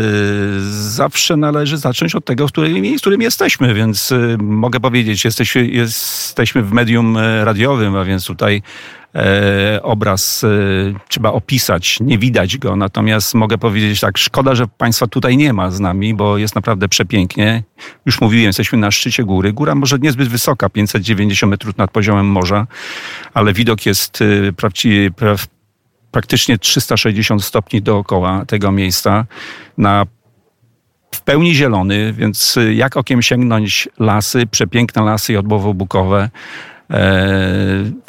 zawsze 0.70 1.36
należy 1.36 1.76
zacząć 1.76 2.14
od 2.14 2.24
tego, 2.24 2.48
w 2.48 2.52
którym, 2.52 2.96
w 2.96 3.00
którym 3.00 3.22
jesteśmy, 3.22 3.74
więc 3.74 4.14
mogę 4.38 4.80
powiedzieć, 4.80 5.24
jesteśmy, 5.24 6.62
w 6.62 6.72
medium 6.72 7.18
radiowym, 7.42 7.96
a 7.96 8.04
więc 8.04 8.26
tutaj 8.26 8.62
obraz 9.82 10.44
trzeba 11.08 11.32
opisać, 11.32 12.00
nie 12.00 12.18
widać 12.18 12.58
go. 12.58 12.76
Natomiast 12.76 13.34
mogę 13.34 13.58
powiedzieć 13.58 14.00
tak, 14.00 14.18
szkoda, 14.18 14.54
że 14.54 14.66
Państwa 14.66 15.06
tutaj 15.06 15.36
nie 15.36 15.52
ma 15.52 15.70
z 15.70 15.80
nami, 15.80 16.14
bo 16.14 16.38
jest 16.38 16.54
naprawdę 16.54 16.88
przepięknie. 16.88 17.62
Już 18.06 18.20
mówiłem, 18.20 18.46
jesteśmy 18.46 18.78
na 18.78 18.90
szczycie 18.90 19.24
góry. 19.24 19.52
Góra 19.52 19.74
może 19.74 19.98
niezbyt 19.98 20.28
wysoka, 20.28 20.68
590 20.68 21.50
metrów 21.50 21.76
nad 21.76 21.90
poziomem 21.90 22.26
morza, 22.26 22.66
ale 23.34 23.52
widok 23.52 23.86
jest 23.86 24.18
e, 24.22 24.52
praktycznie 26.12 26.58
360 26.58 27.44
stopni 27.44 27.82
dookoła 27.82 28.44
tego 28.46 28.72
miejsca. 28.72 29.26
Na 29.78 30.06
w 31.14 31.20
pełni 31.20 31.54
zielony, 31.54 32.12
więc 32.12 32.58
jak 32.74 32.96
okiem 32.96 33.22
sięgnąć 33.22 33.88
lasy, 33.98 34.46
przepiękne 34.46 35.02
lasy 35.02 35.32
jodłowo-bukowe, 35.32 36.28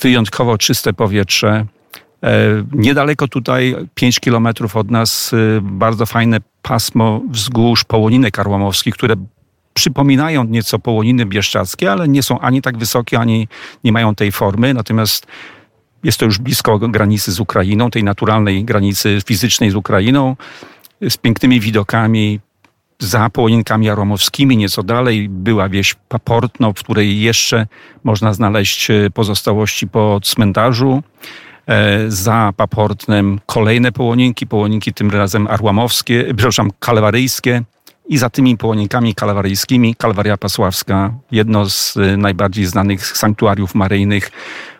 wyjątkowo 0.01 0.57
czyste 0.57 0.93
powietrze. 0.93 1.65
Niedaleko 2.71 3.27
tutaj, 3.27 3.75
5 3.95 4.19
kilometrów 4.19 4.75
od 4.75 4.91
nas, 4.91 5.31
bardzo 5.61 6.05
fajne 6.05 6.37
pasmo 6.61 7.21
wzgórz 7.29 7.83
Połoninek 7.83 8.39
Arłamowskich, 8.39 8.93
które 8.93 9.15
przypominają 9.73 10.43
nieco 10.43 10.79
połoniny 10.79 11.25
bieszczackie, 11.25 11.91
ale 11.91 12.07
nie 12.07 12.23
są 12.23 12.39
ani 12.39 12.61
tak 12.61 12.77
wysokie, 12.77 13.19
ani 13.19 13.47
nie 13.83 13.91
mają 13.91 14.15
tej 14.15 14.31
formy. 14.31 14.73
Natomiast 14.73 15.27
jest 16.03 16.17
to 16.17 16.25
już 16.25 16.39
blisko 16.39 16.79
granicy 16.79 17.31
z 17.31 17.39
Ukrainą, 17.39 17.91
tej 17.91 18.03
naturalnej 18.03 18.65
granicy 18.65 19.19
fizycznej 19.25 19.69
z 19.69 19.75
Ukrainą, 19.75 20.35
z 21.09 21.17
pięknymi 21.17 21.59
widokami, 21.59 22.39
za 22.99 23.29
połoninkami 23.29 23.89
aromowskimi, 23.89 24.57
nieco 24.57 24.83
dalej 24.83 25.29
była 25.29 25.69
wieś 25.69 25.95
Paportno, 26.09 26.73
w 26.73 26.75
której 26.75 27.21
jeszcze 27.21 27.67
można 28.03 28.33
znaleźć 28.33 28.89
e, 28.89 29.09
pozostałości 29.09 29.87
po 29.87 30.19
cmentarzu. 30.23 31.03
E, 31.67 32.11
za 32.11 32.53
Paportnem 32.57 33.39
kolejne 33.45 33.91
połoninki, 33.91 34.47
połoninki 34.47 34.93
tym 34.93 35.11
razem 35.11 35.47
arłamowskie, 35.47 36.25
przepraszam, 36.37 36.71
kalwaryjskie. 36.79 37.63
I 38.07 38.17
za 38.17 38.29
tymi 38.29 38.57
połoninkami 38.57 39.15
kalwaryjskimi 39.15 39.95
Kalwaria 39.95 40.37
Pasławska, 40.37 41.13
jedno 41.31 41.69
z 41.69 41.97
e, 41.97 42.17
najbardziej 42.17 42.65
znanych 42.65 43.07
sanktuariów 43.07 43.75
maryjnych 43.75 44.31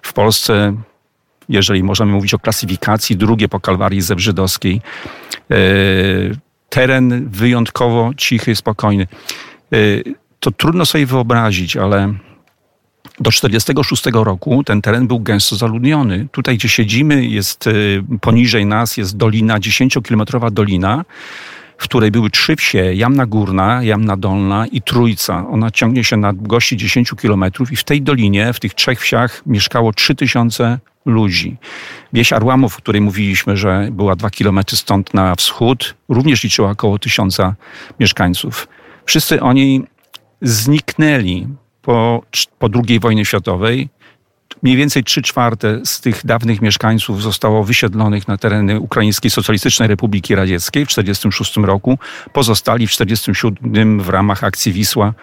w 0.02 0.14
Polsce, 0.14 0.74
jeżeli 1.50 1.84
możemy 1.84 2.12
mówić 2.12 2.34
o 2.34 2.40
klasyfikacji, 2.40 3.18
drugie 3.18 3.50
po 3.50 3.60
Kalwarii 3.60 4.02
Zebrzydowskiej. 4.02 4.82
E, 5.52 5.56
teren 6.70 7.30
wyjątkowo 7.30 8.12
cichy, 8.18 8.56
spokojny. 8.56 9.08
E, 9.74 9.78
to 10.40 10.52
trudno 10.52 10.86
sobie 10.86 11.06
wyobrazić, 11.06 11.78
ale 11.78 12.14
do 13.20 13.32
1946 13.32 14.04
roku 14.14 14.64
ten 14.64 14.82
teren 14.82 15.08
był 15.08 15.20
gęsto 15.20 15.56
zaludniony. 15.56 16.28
Tutaj, 16.32 16.58
gdzie 16.58 16.70
siedzimy, 16.70 17.26
jest 17.26 17.70
poniżej 18.22 18.66
nas 18.66 18.98
jest 18.98 19.18
dolina, 19.18 19.60
10-kilometrowa 19.60 20.52
dolina, 20.52 21.06
w 21.78 21.84
której 21.84 22.12
były 22.12 22.30
trzy 22.30 22.56
wsie, 22.56 22.94
Jamna 22.94 23.26
Górna, 23.26 23.84
Jamna 23.84 24.18
Dolna 24.18 24.68
i 24.68 24.82
Trójca. 24.82 25.48
Ona 25.48 25.72
ciągnie 25.72 26.04
się 26.04 26.18
na 26.18 26.34
długości 26.34 26.78
10 26.78 27.12
kilometrów 27.22 27.72
i 27.72 27.76
w 27.76 27.84
tej 27.84 28.02
dolinie, 28.02 28.54
w 28.54 28.60
tych 28.60 28.74
trzech 28.74 29.00
wsiach 29.00 29.42
mieszkało 29.46 29.94
3000 29.94 30.80
ludzi. 31.06 31.58
Wieś 32.14 32.34
Arłamów, 32.34 32.76
o 32.76 32.78
której 32.78 33.02
mówiliśmy, 33.02 33.58
że 33.58 33.88
była 33.92 34.16
dwa 34.16 34.30
kilometry 34.30 34.78
stąd 34.78 35.14
na 35.14 35.36
wschód, 35.36 35.96
również 36.10 36.44
liczyła 36.44 36.72
około 36.72 37.00
tysiąca 37.00 37.56
mieszkańców. 38.00 38.68
Wszyscy 39.06 39.42
oni 39.42 39.84
zniknęli 40.42 41.48
po, 41.82 42.24
po 42.60 42.70
II 42.88 43.00
wojnie 43.00 43.26
światowej 43.26 43.90
mniej 44.64 44.78
więcej 44.78 45.04
3 45.04 45.22
czwarte 45.22 45.80
z 45.86 46.02
tych 46.02 46.26
dawnych 46.26 46.62
mieszkańców 46.62 47.22
zostało 47.22 47.64
wysiedlonych 47.64 48.28
na 48.28 48.38
tereny 48.38 48.80
Ukraińskiej 48.80 49.32
Socjalistycznej 49.32 49.88
Republiki 49.88 50.36
Radzieckiej 50.36 50.86
w 50.86 50.88
1946 50.88 51.58
roku. 51.68 51.98
Pozostali 52.34 52.88
w 52.88 52.92
1947 52.92 54.00
w 54.00 54.10
ramach 54.10 54.44
akcji 54.44 54.74
Wisła 54.74 55.14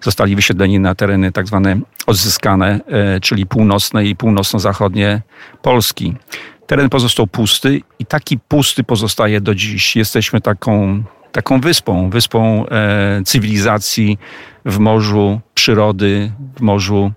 zostali 0.00 0.36
wysiedleni 0.36 0.80
na 0.80 0.94
tereny 0.94 1.32
tak 1.32 1.46
zwane 1.46 1.80
odzyskane, 2.06 2.80
e, 2.86 3.20
czyli 3.20 3.46
północne 3.46 4.04
i 4.06 4.16
północno-zachodnie 4.16 5.22
Polski. 5.62 6.14
Teren 6.66 6.88
pozostał 6.88 7.26
pusty 7.26 7.80
i 7.98 8.06
taki 8.06 8.38
pusty 8.38 8.84
pozostaje 8.84 9.40
do 9.40 9.54
dziś. 9.54 9.96
Jesteśmy 9.96 10.40
taką 10.40 11.02
taką 11.32 11.60
wyspą, 11.60 12.10
wyspą 12.10 12.66
e, 12.66 13.22
cywilizacji 13.24 14.18
w 14.64 14.78
morzu 14.78 15.40
przyrody, 15.54 16.32
w 16.56 16.60
morzu 16.60 17.12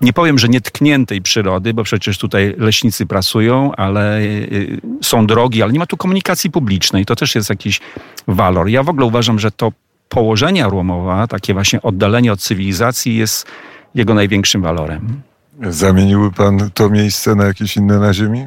nie 0.00 0.12
powiem, 0.12 0.38
że 0.38 0.48
nietkniętej 0.48 1.22
przyrody, 1.22 1.74
bo 1.74 1.82
przecież 1.82 2.18
tutaj 2.18 2.54
leśnicy 2.58 3.06
pracują, 3.06 3.74
ale 3.74 4.20
y, 4.20 4.80
są 5.02 5.26
drogi, 5.26 5.62
ale 5.62 5.72
nie 5.72 5.78
ma 5.78 5.86
tu 5.86 5.96
komunikacji 5.96 6.50
publicznej. 6.50 7.06
To 7.06 7.16
też 7.16 7.34
jest 7.34 7.50
jakiś 7.50 7.80
walor. 8.26 8.68
Ja 8.68 8.82
w 8.82 8.88
ogóle 8.88 9.06
uważam, 9.06 9.38
że 9.38 9.50
to 9.50 9.72
położenie 10.08 10.64
Arłomowa, 10.64 11.26
takie 11.26 11.54
właśnie 11.54 11.82
oddalenie 11.82 12.32
od 12.32 12.40
cywilizacji 12.40 13.16
jest 13.16 13.46
jego 13.94 14.14
największym 14.14 14.62
walorem. 14.62 15.22
Zamieniłby 15.62 16.36
pan 16.36 16.70
to 16.74 16.90
miejsce 16.90 17.34
na 17.34 17.44
jakieś 17.44 17.76
inne 17.76 17.98
na 17.98 18.14
ziemi? 18.14 18.46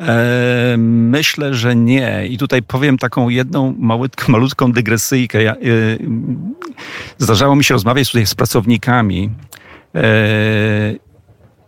E, 0.00 0.74
myślę, 0.78 1.54
że 1.54 1.76
nie. 1.76 2.26
I 2.26 2.38
tutaj 2.38 2.62
powiem 2.62 2.98
taką 2.98 3.28
jedną 3.28 3.74
malutką, 3.78 4.32
malutką 4.32 4.72
dygresyjkę. 4.72 5.42
Ja, 5.42 5.54
y, 5.54 5.98
zdarzało 7.18 7.56
mi 7.56 7.64
się 7.64 7.74
rozmawiać 7.74 8.08
tutaj 8.08 8.26
z 8.26 8.34
pracownikami 8.34 9.30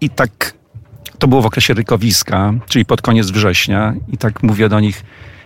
I 0.00 0.11
tak 0.11 0.54
to 1.18 1.28
było 1.28 1.42
w 1.42 1.47
okresie 1.47 1.75
rykowiska, 1.75 2.54
czyli 2.68 2.85
pod 2.85 3.02
koniec 3.02 3.30
września. 3.30 3.94
I 4.12 4.18
tak 4.18 4.42
mówię 4.42 4.68
do 4.68 4.80
nich, 4.80 5.04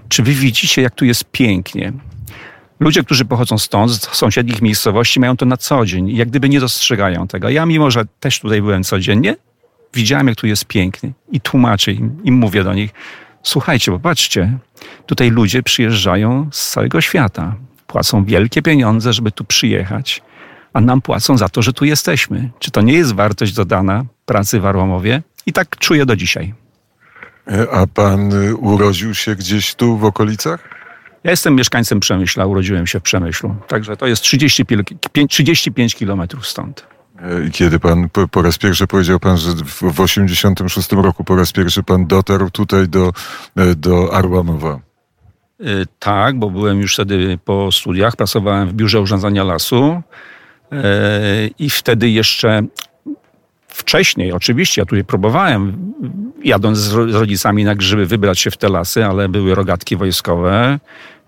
czy 0.09 0.23
wy 0.23 0.33
widzicie, 0.33 0.83
jak 0.83 0.95
tu 0.95 1.05
jest 1.05 1.25
pięknie? 1.25 1.93
Ludzie, 2.81 3.03
którzy 3.03 3.25
pochodzą 3.25 3.59
stąd, 3.59 3.93
z 3.93 4.15
sąsiednich 4.15 4.63
miejscowości, 4.63 5.21
mają 5.21 5.37
to 5.37 5.47
na 5.47 5.57
co 5.57 5.87
dzień 5.87 6.17
jak 6.17 6.29
gdyby 6.29 6.49
nie 6.49 6.61
dostrzegają 6.61 7.29
tego. 7.29 7.49
Ja, 7.49 7.67
mimo 7.67 7.91
że 7.91 8.05
też 8.21 8.41
tutaj 8.41 8.63
byłem 8.63 8.85
codziennie, 8.85 9.37
widziałem, 9.95 10.29
jak 10.29 10.37
tu 10.37 10.47
jest 10.47 10.65
pięknie 10.65 11.13
i 11.33 11.41
tłumaczę 11.41 11.93
im, 11.93 12.25
im 12.25 12.35
mówię 12.35 12.65
do 12.65 12.75
nich, 12.75 12.91
słuchajcie, 13.43 13.93
popatrzcie, 13.93 14.59
tutaj 15.07 15.31
ludzie 15.31 15.63
przyjeżdżają 15.63 16.49
z 16.53 16.71
całego 16.71 17.01
świata, 17.01 17.55
płacą 17.87 18.25
wielkie 18.25 18.63
pieniądze, 18.63 19.13
żeby 19.13 19.33
tu 19.33 19.45
przyjechać 19.45 20.23
a 20.73 20.81
nam 20.81 21.01
płacą 21.01 21.39
za 21.39 21.49
to, 21.49 21.63
że 21.63 21.73
tu 21.73 21.85
jesteśmy. 21.85 22.51
Czy 22.59 22.71
to 22.71 22.81
nie 22.81 22.93
jest 22.93 23.15
wartość 23.15 23.53
dodana 23.53 24.05
pracy 24.27 24.61
w 24.61 24.67
Arłamowie? 24.67 25.23
I 25.47 25.53
tak 25.53 25.77
czuję 25.77 26.07
do 26.07 26.17
dzisiaj. 26.17 26.55
E, 27.49 27.71
a 27.71 27.87
pan 27.87 28.33
y, 28.33 28.57
urodził 28.57 29.15
się 29.15 29.37
gdzieś 29.37 29.75
tu 29.75 29.99
w 29.99 30.05
okolicach? 30.05 30.69
Ja 31.25 31.31
jestem 31.31 31.55
mieszkańcem 31.55 32.01
Przemyśla, 32.01 32.47
urodziłem 32.47 32.87
się 32.87 33.01
w 33.01 33.03
Przemyślu. 33.03 33.57
Także 33.69 33.97
to 33.97 34.07
jest 34.07 34.23
35, 34.23 34.89
35 35.29 35.95
kilometrów 35.95 36.47
stąd. 36.47 36.87
E, 37.19 37.47
I 37.47 37.51
kiedy 37.51 37.79
pan 37.79 38.09
po, 38.31 38.43
raz 38.43 38.59
pierwszy 38.59 38.87
powiedział 38.87 39.21
pan, 39.21 39.39
że 39.39 39.51
w 39.93 40.01
86 40.01 40.93
roku 40.93 41.25
po 41.25 41.37
raz 41.37 41.53
pierwszy 41.53 41.83
pan 41.83 42.07
dotarł 42.07 42.51
tutaj 42.51 42.89
do, 42.89 43.13
e, 43.57 43.75
do 43.75 44.15
Arłamowa? 44.15 44.81
Tak, 45.99 46.39
bo 46.39 46.51
byłem 46.51 46.81
już 46.81 46.95
wtedy 46.95 47.39
po 47.45 47.73
studiach, 47.73 48.17
pracowałem 48.17 48.69
w 48.69 48.73
biurze 48.73 49.01
urządzania 49.01 49.45
lasu. 49.45 50.03
I 51.59 51.71
wtedy 51.71 52.11
jeszcze 52.11 52.63
wcześniej, 53.69 54.33
oczywiście, 54.33 54.81
ja 54.81 54.87
tutaj 54.87 55.05
próbowałem, 55.05 55.93
jadąc 56.45 56.79
z 56.79 56.93
rodzicami 56.93 57.65
na 57.65 57.75
grzyby, 57.75 58.07
wybrać 58.07 58.41
się 58.41 58.51
w 58.51 58.57
te 58.57 58.69
lasy, 58.69 59.05
ale 59.05 59.29
były 59.29 59.55
rogatki 59.55 59.97
wojskowe 59.97 60.79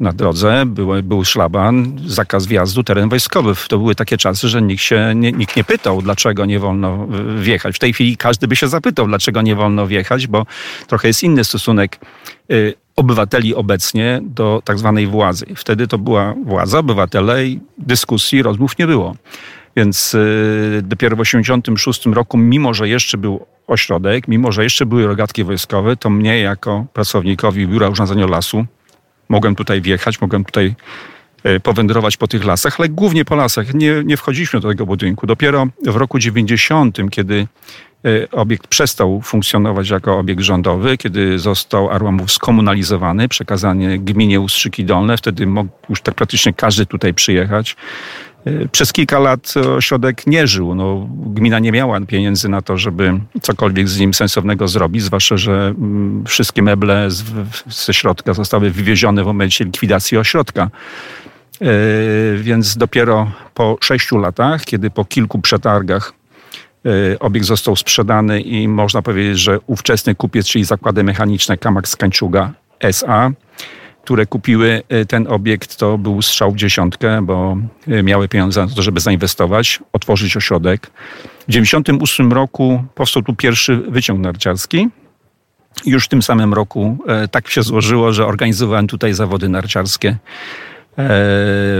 na 0.00 0.12
drodze, 0.12 0.66
był, 0.66 1.02
był 1.02 1.24
szlaban, 1.24 1.98
zakaz 2.06 2.46
wjazdu, 2.46 2.84
teren 2.84 3.08
wojskowy. 3.08 3.54
To 3.68 3.78
były 3.78 3.94
takie 3.94 4.16
czasy, 4.16 4.48
że 4.48 4.62
nikt 4.62 4.82
się 4.82 5.12
nie, 5.16 5.32
nikt 5.32 5.56
nie 5.56 5.64
pytał, 5.64 6.02
dlaczego 6.02 6.44
nie 6.44 6.58
wolno 6.58 7.08
wjechać. 7.38 7.76
W 7.76 7.78
tej 7.78 7.92
chwili 7.92 8.16
każdy 8.16 8.48
by 8.48 8.56
się 8.56 8.68
zapytał, 8.68 9.06
dlaczego 9.06 9.42
nie 9.42 9.56
wolno 9.56 9.86
wjechać, 9.86 10.26
bo 10.26 10.46
trochę 10.86 11.08
jest 11.08 11.22
inny 11.22 11.44
stosunek 11.44 12.00
y, 12.50 12.74
obywateli 12.96 13.54
obecnie 13.54 14.20
do 14.22 14.62
tak 14.64 14.78
zwanej 14.78 15.06
władzy. 15.06 15.46
Wtedy 15.56 15.86
to 15.86 15.98
była 15.98 16.34
władza, 16.44 16.78
obywatele 16.78 17.46
i 17.46 17.60
dyskusji, 17.78 18.42
rozmów 18.42 18.78
nie 18.78 18.86
było. 18.86 19.16
Więc 19.76 20.14
y, 20.14 20.82
dopiero 20.82 21.16
w 21.16 21.18
1986 21.18 22.06
roku, 22.06 22.38
mimo 22.38 22.74
że 22.74 22.88
jeszcze 22.88 23.18
był 23.18 23.46
ośrodek, 23.66 24.28
mimo 24.28 24.52
że 24.52 24.64
jeszcze 24.64 24.86
były 24.86 25.06
rogatki 25.06 25.44
wojskowe, 25.44 25.96
to 25.96 26.10
mnie 26.10 26.40
jako 26.40 26.86
pracownikowi 26.92 27.66
Biura 27.66 27.88
Urządzenia 27.88 28.26
Lasu 28.26 28.66
mogłem 29.28 29.54
tutaj 29.54 29.80
wjechać, 29.80 30.20
mogłem 30.20 30.44
tutaj 30.44 30.74
y, 31.46 31.60
powędrować 31.60 32.16
po 32.16 32.28
tych 32.28 32.44
lasach, 32.44 32.80
ale 32.80 32.88
głównie 32.88 33.24
po 33.24 33.34
lasach. 33.34 33.74
Nie, 33.74 34.02
nie 34.04 34.16
wchodziliśmy 34.16 34.60
do 34.60 34.68
tego 34.68 34.86
budynku. 34.86 35.26
Dopiero 35.26 35.66
w 35.86 35.96
roku 35.96 36.18
90, 36.18 36.98
kiedy 37.10 37.46
obiekt 38.32 38.66
przestał 38.66 39.20
funkcjonować 39.20 39.90
jako 39.90 40.18
obiekt 40.18 40.40
rządowy, 40.40 40.96
kiedy 40.96 41.38
został 41.38 41.90
Arłamów 41.90 42.32
skomunalizowany, 42.32 43.28
przekazany 43.28 43.98
gminie 43.98 44.40
Ustrzyki 44.40 44.84
Dolne. 44.84 45.16
Wtedy 45.16 45.46
mógł 45.46 45.70
już 45.88 46.00
tak 46.00 46.14
praktycznie 46.14 46.52
każdy 46.52 46.86
tutaj 46.86 47.14
przyjechać. 47.14 47.76
Y, 48.46 48.68
przez 48.72 48.92
kilka 48.92 49.18
lat 49.18 49.54
ośrodek 49.76 50.26
nie 50.26 50.46
żył. 50.46 50.74
No, 50.74 51.08
gmina 51.10 51.58
nie 51.58 51.72
miała 51.72 52.00
pieniędzy 52.00 52.48
na 52.48 52.62
to, 52.62 52.76
żeby 52.76 53.20
cokolwiek 53.42 53.88
z 53.88 53.98
nim 53.98 54.14
sensownego 54.14 54.68
zrobić, 54.68 55.02
zwłaszcza, 55.02 55.36
że 55.36 55.74
mm, 55.78 56.24
wszystkie 56.26 56.62
meble 56.62 57.10
z, 57.10 57.24
ze 57.68 57.94
środka 57.94 58.34
zostały 58.34 58.70
wywiezione 58.70 59.22
w 59.22 59.26
momencie 59.26 59.64
likwidacji 59.64 60.18
ośrodka. 60.18 60.70
Y, 61.62 62.38
więc 62.42 62.76
dopiero 62.76 63.30
po 63.54 63.78
sześciu 63.80 64.18
latach, 64.18 64.64
kiedy 64.64 64.90
po 64.90 65.04
kilku 65.04 65.38
przetargach 65.38 66.12
Y, 66.12 66.23
obiekt 67.20 67.46
został 67.46 67.76
sprzedany 67.76 68.40
i 68.40 68.68
można 68.68 69.02
powiedzieć, 69.02 69.38
że 69.38 69.58
ówczesny 69.66 70.14
kupiec, 70.14 70.46
czyli 70.46 70.64
zakłady 70.64 71.04
mechaniczne 71.04 71.58
Kamax 71.58 71.96
Kańczuga 71.96 72.52
SA, 72.80 73.30
które 74.04 74.26
kupiły 74.26 74.82
ten 75.08 75.26
obiekt, 75.28 75.76
to 75.76 75.98
był 75.98 76.22
strzał 76.22 76.52
w 76.52 76.56
dziesiątkę, 76.56 77.22
bo 77.22 77.56
miały 77.86 78.28
pieniądze 78.28 78.66
na 78.66 78.74
to, 78.74 78.82
żeby 78.82 79.00
zainwestować, 79.00 79.80
otworzyć 79.92 80.36
ośrodek. 80.36 80.86
W 80.86 81.46
1998 81.46 82.32
roku 82.32 82.84
powstał 82.94 83.22
tu 83.22 83.34
pierwszy 83.34 83.76
wyciąg 83.76 84.20
narciarski. 84.20 84.88
Już 85.86 86.04
w 86.04 86.08
tym 86.08 86.22
samym 86.22 86.54
roku 86.54 86.98
tak 87.30 87.48
się 87.48 87.62
złożyło, 87.62 88.12
że 88.12 88.26
organizowałem 88.26 88.86
tutaj 88.86 89.14
zawody 89.14 89.48
narciarskie 89.48 90.16
E, 90.16 90.73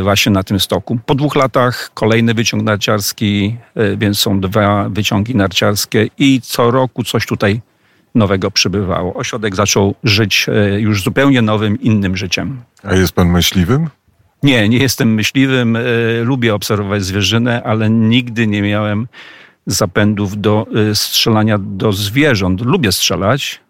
właśnie 0.03 0.33
na 0.33 0.43
tym 0.43 0.61
stoku. 0.61 0.99
Po 1.07 1.15
dwóch 1.15 1.37
latach 1.37 1.91
kolejny 1.95 2.35
wyciąg 2.35 2.63
narciarski, 2.63 3.57
e, 3.75 3.97
więc 3.97 4.19
są 4.19 4.41
dwa 4.41 4.89
wyciągi 4.89 5.37
narciarskie 5.37 6.09
i 6.19 6.41
co 6.41 6.71
roku 6.71 7.05
coś 7.05 7.27
tutaj 7.27 7.61
nowego 8.15 8.51
przybywało. 8.51 9.15
Ośrodek 9.15 9.55
zaczął 9.57 9.95
żyć 10.05 10.47
e, 10.49 10.81
już 10.81 11.03
zupełnie 11.03 11.43
nowym, 11.43 11.81
innym 11.81 12.17
życiem. 12.17 12.63
A 12.83 12.95
jest 12.95 13.13
pan 13.13 13.29
myśliwym? 13.29 13.89
Nie, 14.43 14.69
nie 14.69 14.79
jestem 14.79 15.15
myśliwym. 15.15 15.79
Lubię 16.23 16.55
obserwować 16.55 17.05
zwierzynę, 17.05 17.63
ale 17.63 17.91
nigdy 17.91 18.47
nie 18.47 18.63
miałem 18.63 19.09
zapędów 19.67 20.41
do 20.41 20.67
strzelania 20.95 21.59
do 21.59 21.93
zwierząt. 21.93 22.61
Lubię 22.61 22.93
strzelać. 22.93 23.61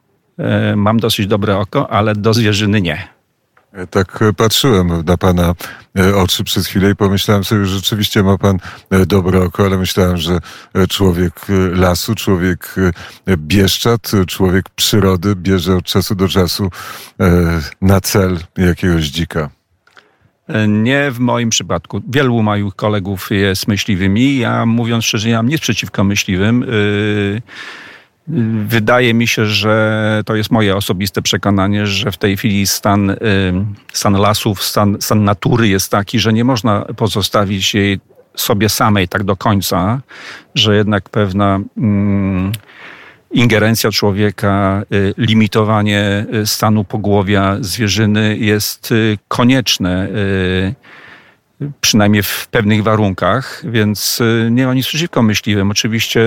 Mam 0.76 1.00
dosyć 1.00 1.26
dobre 1.26 1.58
oko, 1.58 1.90
ale 1.90 2.14
do 2.14 2.34
zwierzyny 2.34 2.80
nie. 2.80 3.13
Tak 3.90 4.20
patrzyłem 4.36 5.04
na 5.04 5.16
pana 5.16 5.54
e, 5.98 6.16
oczy 6.16 6.44
przez 6.44 6.66
chwilę 6.66 6.90
i 6.90 6.96
pomyślałem 6.96 7.44
sobie, 7.44 7.64
że 7.64 7.74
rzeczywiście 7.74 8.22
ma 8.22 8.38
pan 8.38 8.58
e, 8.90 9.06
dobre 9.06 9.42
oko, 9.42 9.64
ale 9.64 9.78
myślałem, 9.78 10.16
że 10.16 10.38
e, 10.74 10.86
człowiek 10.86 11.32
lasu, 11.72 12.14
człowiek 12.14 12.74
bieszczat, 13.36 14.10
człowiek 14.26 14.68
przyrody 14.68 15.36
bierze 15.36 15.76
od 15.76 15.84
czasu 15.84 16.14
do 16.14 16.28
czasu 16.28 16.70
na 17.80 18.00
cel 18.00 18.38
jakiegoś 18.56 19.04
dzika. 19.04 19.50
Nie 20.68 21.10
w 21.10 21.18
moim 21.18 21.50
przypadku. 21.50 22.02
Wielu 22.08 22.42
moich 22.42 22.74
kolegów 22.74 23.30
jest 23.30 23.68
myśliwymi. 23.68 24.38
Ja 24.38 24.66
mówiąc 24.66 25.04
szczerze, 25.04 25.28
ja 25.28 25.36
mam 25.36 25.48
nic 25.48 25.60
przeciwko 25.60 26.04
myśliwym. 26.04 26.60
Yy 26.60 27.42
Wydaje 28.66 29.14
mi 29.14 29.28
się, 29.28 29.46
że 29.46 30.22
to 30.26 30.34
jest 30.34 30.50
moje 30.50 30.76
osobiste 30.76 31.22
przekonanie, 31.22 31.86
że 31.86 32.12
w 32.12 32.16
tej 32.16 32.36
chwili 32.36 32.66
stan, 32.66 33.16
stan 33.92 34.14
lasów, 34.14 34.62
stan, 34.62 34.96
stan 35.00 35.24
natury 35.24 35.68
jest 35.68 35.90
taki, 35.90 36.18
że 36.18 36.32
nie 36.32 36.44
można 36.44 36.80
pozostawić 36.80 37.74
jej 37.74 38.00
sobie 38.36 38.68
samej 38.68 39.08
tak 39.08 39.24
do 39.24 39.36
końca, 39.36 40.00
że 40.54 40.76
jednak 40.76 41.08
pewna 41.08 41.60
mm, 41.76 42.52
ingerencja 43.34 43.90
człowieka, 43.90 44.82
y, 44.92 45.14
limitowanie 45.18 46.26
y, 46.34 46.46
stanu 46.46 46.84
pogłowia 46.84 47.56
zwierzyny 47.60 48.36
jest 48.38 48.92
y, 48.92 49.18
konieczne 49.28 50.08
przynajmniej 51.80 52.22
w 52.22 52.48
pewnych 52.50 52.82
warunkach, 52.82 53.62
więc 53.64 54.22
nie 54.50 54.66
ma 54.66 54.74
nic 54.74 54.86
przeciwko 54.86 55.22
myśliwym. 55.22 55.70
Oczywiście 55.70 56.20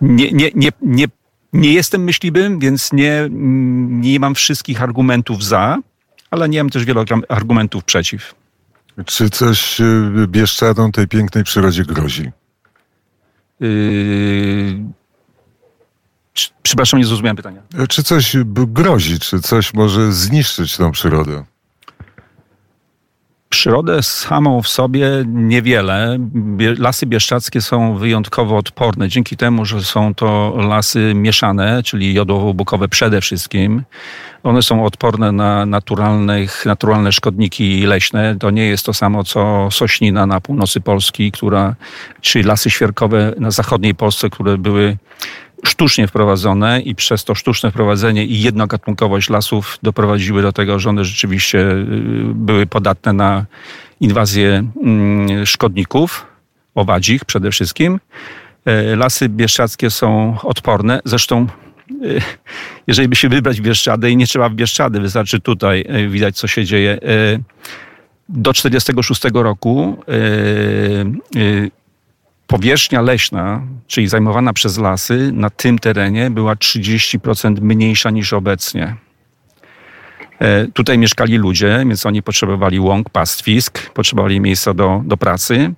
nie, 0.00 0.32
nie, 0.32 0.50
nie, 0.54 0.70
nie, 0.82 1.06
nie 1.52 1.72
jestem 1.72 2.04
myśliwym, 2.04 2.58
więc 2.58 2.92
nie, 2.92 3.28
nie 3.30 4.20
mam 4.20 4.34
wszystkich 4.34 4.82
argumentów 4.82 5.44
za, 5.44 5.78
ale 6.30 6.48
nie 6.48 6.64
mam 6.64 6.70
też 6.70 6.84
wielu 6.84 7.04
argumentów 7.28 7.84
przeciw. 7.84 8.34
Czy 9.06 9.30
coś 9.30 9.80
y, 9.80 10.26
Bieszczanom, 10.28 10.92
tej 10.92 11.08
pięknej 11.08 11.44
przyrodzie 11.44 11.84
grozi? 11.84 12.30
Yy... 13.60 14.78
Przepraszam, 16.62 17.00
nie 17.00 17.06
zrozumiałem 17.06 17.36
pytania. 17.36 17.62
Czy 17.88 18.02
coś 18.02 18.36
grozi, 18.46 19.18
czy 19.18 19.40
coś 19.40 19.74
może 19.74 20.12
zniszczyć 20.12 20.76
tą 20.76 20.90
przyrodę? 20.90 21.44
Przyrodę 23.48 24.02
samą 24.02 24.62
w 24.62 24.68
sobie 24.68 25.08
niewiele. 25.26 26.18
Lasy 26.78 27.06
bieszczackie 27.06 27.60
są 27.60 27.96
wyjątkowo 27.96 28.56
odporne 28.56 29.08
dzięki 29.08 29.36
temu, 29.36 29.64
że 29.64 29.82
są 29.82 30.14
to 30.14 30.54
lasy 30.56 31.12
mieszane, 31.14 31.82
czyli 31.82 32.14
jodowo-bukowe 32.14 32.88
przede 32.88 33.20
wszystkim. 33.20 33.82
One 34.42 34.62
są 34.62 34.84
odporne 34.84 35.32
na 35.32 35.66
naturalnych, 35.66 36.66
naturalne 36.66 37.12
szkodniki 37.12 37.86
leśne. 37.86 38.36
To 38.40 38.50
nie 38.50 38.66
jest 38.66 38.86
to 38.86 38.94
samo 38.94 39.24
co 39.24 39.68
sośnina 39.70 40.26
na 40.26 40.40
północy 40.40 40.80
Polski, 40.80 41.32
która, 41.32 41.74
czy 42.20 42.42
lasy 42.42 42.70
świerkowe 42.70 43.34
na 43.38 43.50
zachodniej 43.50 43.94
Polsce, 43.94 44.30
które 44.30 44.58
były 44.58 44.96
sztucznie 45.64 46.06
wprowadzone 46.06 46.80
i 46.80 46.94
przez 46.94 47.24
to 47.24 47.34
sztuczne 47.34 47.70
wprowadzenie 47.70 48.24
i 48.24 48.42
jednogatunkowość 48.42 49.30
lasów 49.30 49.78
doprowadziły 49.82 50.42
do 50.42 50.52
tego, 50.52 50.78
że 50.78 50.88
one 50.88 51.04
rzeczywiście 51.04 51.58
y, 51.58 51.84
były 52.34 52.66
podatne 52.66 53.12
na 53.12 53.46
inwazję 54.00 54.64
mm, 54.82 55.46
szkodników, 55.46 56.26
owadzich 56.74 57.24
przede 57.24 57.50
wszystkim. 57.50 58.00
E, 58.64 58.96
lasy 58.96 59.28
bieszczackie 59.28 59.90
są 59.90 60.36
odporne. 60.42 61.00
Zresztą 61.04 61.46
y, 62.02 62.20
jeżeli 62.86 63.08
by 63.08 63.16
się 63.16 63.28
wybrać 63.28 63.60
w 63.60 63.62
Bieszczadę 63.62 64.10
i 64.10 64.16
nie 64.16 64.26
trzeba 64.26 64.48
w 64.48 64.54
Bieszczady, 64.54 65.00
wystarczy 65.00 65.40
tutaj 65.40 65.84
y, 65.96 66.08
widać, 66.08 66.36
co 66.36 66.46
się 66.46 66.64
dzieje. 66.64 66.98
Do 68.28 68.52
1946 68.52 69.22
roku 69.34 70.02
powierzchnia 72.48 73.02
leśna, 73.02 73.62
czyli 73.86 74.08
zajmowana 74.08 74.52
przez 74.52 74.78
lasy, 74.78 75.30
na 75.32 75.50
tym 75.50 75.78
terenie 75.78 76.30
była 76.30 76.54
30% 76.54 77.60
mniejsza 77.60 78.10
niż 78.10 78.32
obecnie. 78.32 78.96
E, 80.38 80.66
tutaj 80.66 80.98
mieszkali 80.98 81.36
ludzie, 81.36 81.84
więc 81.88 82.06
oni 82.06 82.22
potrzebowali 82.22 82.80
łąk, 82.80 83.10
pastwisk, 83.10 83.90
potrzebowali 83.90 84.40
miejsca 84.40 84.74
do, 84.74 85.02
do 85.04 85.16
pracy. 85.16 85.74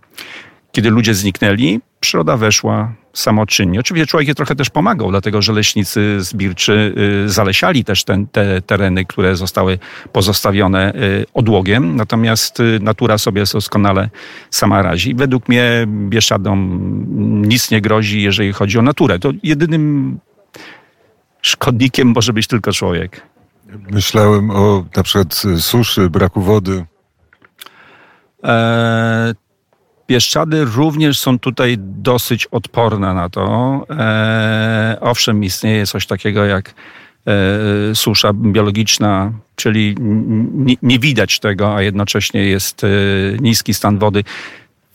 Kiedy 0.73 0.91
ludzie 0.91 1.15
zniknęli, 1.15 1.81
przyroda 2.01 2.37
weszła 2.37 2.93
samoczynnie. 3.13 3.81
Oczywiście 3.81 4.07
człowiek 4.07 4.29
je 4.29 4.35
trochę 4.35 4.57
też 4.57 4.71
pomagał, 4.71 5.11
dlatego 5.11 5.43
że 5.43 5.53
leśnicy 5.53 6.21
zbirczy 6.21 6.95
y, 7.27 7.29
zalesiali 7.29 7.85
też 7.85 8.05
ten, 8.05 8.27
te 8.27 8.63
tereny, 8.63 9.05
które 9.05 9.37
zostały 9.37 9.79
pozostawione 10.13 10.95
y, 10.95 11.27
odłogiem, 11.35 11.97
natomiast 11.97 12.61
y, 12.61 12.79
natura 12.83 13.19
sobie 13.19 13.45
doskonale 13.53 14.11
sama 14.51 14.83
razi. 14.83 15.15
Według 15.15 15.49
mnie 15.49 15.87
Bieszczadom 15.87 16.81
nic 17.49 17.71
nie 17.71 17.81
grozi, 17.81 18.23
jeżeli 18.23 18.53
chodzi 18.53 18.79
o 18.79 18.83
naturę. 18.83 19.19
To 19.19 19.31
jedynym 19.43 20.19
szkodnikiem 21.43 22.09
może 22.09 22.33
być 22.33 22.47
tylko 22.47 22.73
człowiek. 22.73 23.23
Myślałem 23.91 24.51
o 24.51 24.85
na 24.97 25.03
przykład 25.03 25.43
suszy, 25.59 26.11
braku 26.11 26.41
wody. 26.41 26.85
E, 28.45 29.35
Bieszczady 30.11 30.65
również 30.65 31.19
są 31.19 31.39
tutaj 31.39 31.77
dosyć 31.79 32.47
odporne 32.47 33.15
na 33.15 33.29
to. 33.29 33.87
E, 33.91 34.99
owszem, 35.01 35.45
istnieje 35.45 35.87
coś 35.87 36.07
takiego 36.07 36.45
jak 36.45 36.75
e, 37.27 37.95
susza 37.95 38.33
biologiczna, 38.33 39.33
czyli 39.57 39.95
nie, 40.55 40.75
nie, 40.83 40.99
widać 40.99 41.41
tego, 41.41 41.75
a 41.77 41.83
jednocześnie 41.83 42.45
jest 42.45 42.85
e, 42.85 42.89
niski 43.41 43.75
stan 43.75 43.99
wody. 43.99 44.25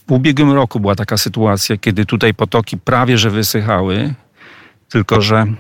W 0.08 0.12
ubiegłym 0.12 0.52
roku 0.52 0.80
była 0.80 0.96
taka 0.96 1.18
sytuacja, 1.18 1.78
kiedy 1.78 2.06
tutaj 2.06 2.34
potoki 2.34 2.78
prawie 2.78 3.18
że 3.18 3.30
wysychały, 3.30 4.14
tylko 4.90 5.22
że 5.22 5.38
e, 5.38 5.56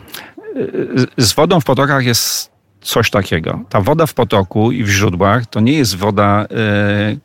z 1.18 1.34
wodą 1.34 1.60
w 1.60 1.66
potokach 1.66 2.06
jest 2.06 2.52
coś 2.82 3.10
takiego. 3.10 3.60
Ta 3.70 3.82
woda 3.82 4.06
w 4.06 4.14
potoku 4.14 4.72
i 4.72 4.84
w 4.84 4.90
źródłach 4.90 5.46
to 5.46 5.60
nie 5.60 5.74
jest 5.74 5.96
woda, 5.96 6.46
e, 6.52 7.18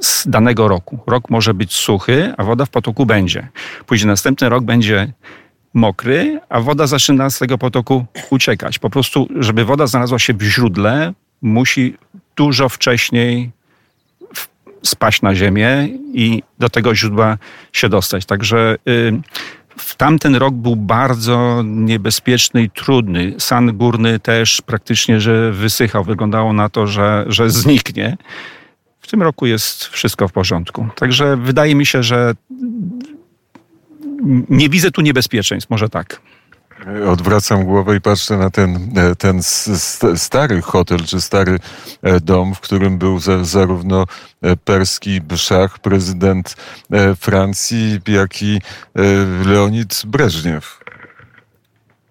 z 0.00 0.28
danego 0.28 0.68
roku. 0.68 0.98
Rok 1.06 1.30
może 1.30 1.54
być 1.54 1.72
suchy, 1.72 2.34
a 2.36 2.44
woda 2.44 2.66
w 2.66 2.70
potoku 2.70 3.06
będzie. 3.06 3.48
Później 3.86 4.06
następny 4.06 4.48
rok 4.48 4.64
będzie 4.64 5.12
mokry, 5.74 6.40
a 6.48 6.60
woda 6.60 6.86
zaczyna 6.86 7.30
z 7.30 7.38
tego 7.38 7.58
potoku 7.58 8.06
uciekać. 8.30 8.78
Po 8.78 8.90
prostu, 8.90 9.28
żeby 9.38 9.64
woda 9.64 9.86
znalazła 9.86 10.18
się 10.18 10.34
w 10.34 10.42
źródle, 10.42 11.12
musi 11.42 11.96
dużo 12.36 12.68
wcześniej 12.68 13.50
spaść 14.82 15.22
na 15.22 15.34
ziemię 15.34 15.88
i 16.12 16.42
do 16.58 16.68
tego 16.68 16.94
źródła 16.94 17.38
się 17.72 17.88
dostać. 17.88 18.26
Także 18.26 18.76
y, 18.88 19.12
tamten 19.96 20.36
rok 20.36 20.54
był 20.54 20.76
bardzo 20.76 21.62
niebezpieczny 21.64 22.62
i 22.62 22.70
trudny. 22.70 23.34
San 23.38 23.76
górny 23.76 24.20
też 24.20 24.62
praktycznie, 24.66 25.20
że 25.20 25.52
wysychał. 25.52 26.04
Wyglądało 26.04 26.52
na 26.52 26.68
to, 26.68 26.86
że, 26.86 27.24
że 27.28 27.50
zniknie. 27.50 28.16
W 29.04 29.06
tym 29.06 29.22
roku 29.22 29.46
jest 29.46 29.84
wszystko 29.84 30.28
w 30.28 30.32
porządku. 30.32 30.88
Także 30.96 31.36
wydaje 31.36 31.74
mi 31.74 31.86
się, 31.86 32.02
że 32.02 32.34
nie 34.48 34.68
widzę 34.68 34.90
tu 34.90 35.00
niebezpieczeństw, 35.00 35.70
może 35.70 35.88
tak. 35.88 36.20
Odwracam 37.08 37.64
głowę 37.64 37.96
i 37.96 38.00
patrzę 38.00 38.36
na 38.36 38.50
ten, 38.50 38.98
e, 38.98 39.16
ten 39.16 39.42
stary 40.16 40.62
hotel, 40.62 40.98
czy 40.98 41.20
stary 41.20 41.58
e, 42.02 42.20
dom, 42.20 42.54
w 42.54 42.60
którym 42.60 42.98
był 42.98 43.18
zarówno 43.42 44.06
e, 44.42 44.56
perski 44.56 45.20
szach, 45.36 45.78
prezydent 45.78 46.56
Francji, 47.20 48.00
jak 48.06 48.42
i 48.42 48.60
Leonid 49.46 50.02
Breżniew. 50.06 50.80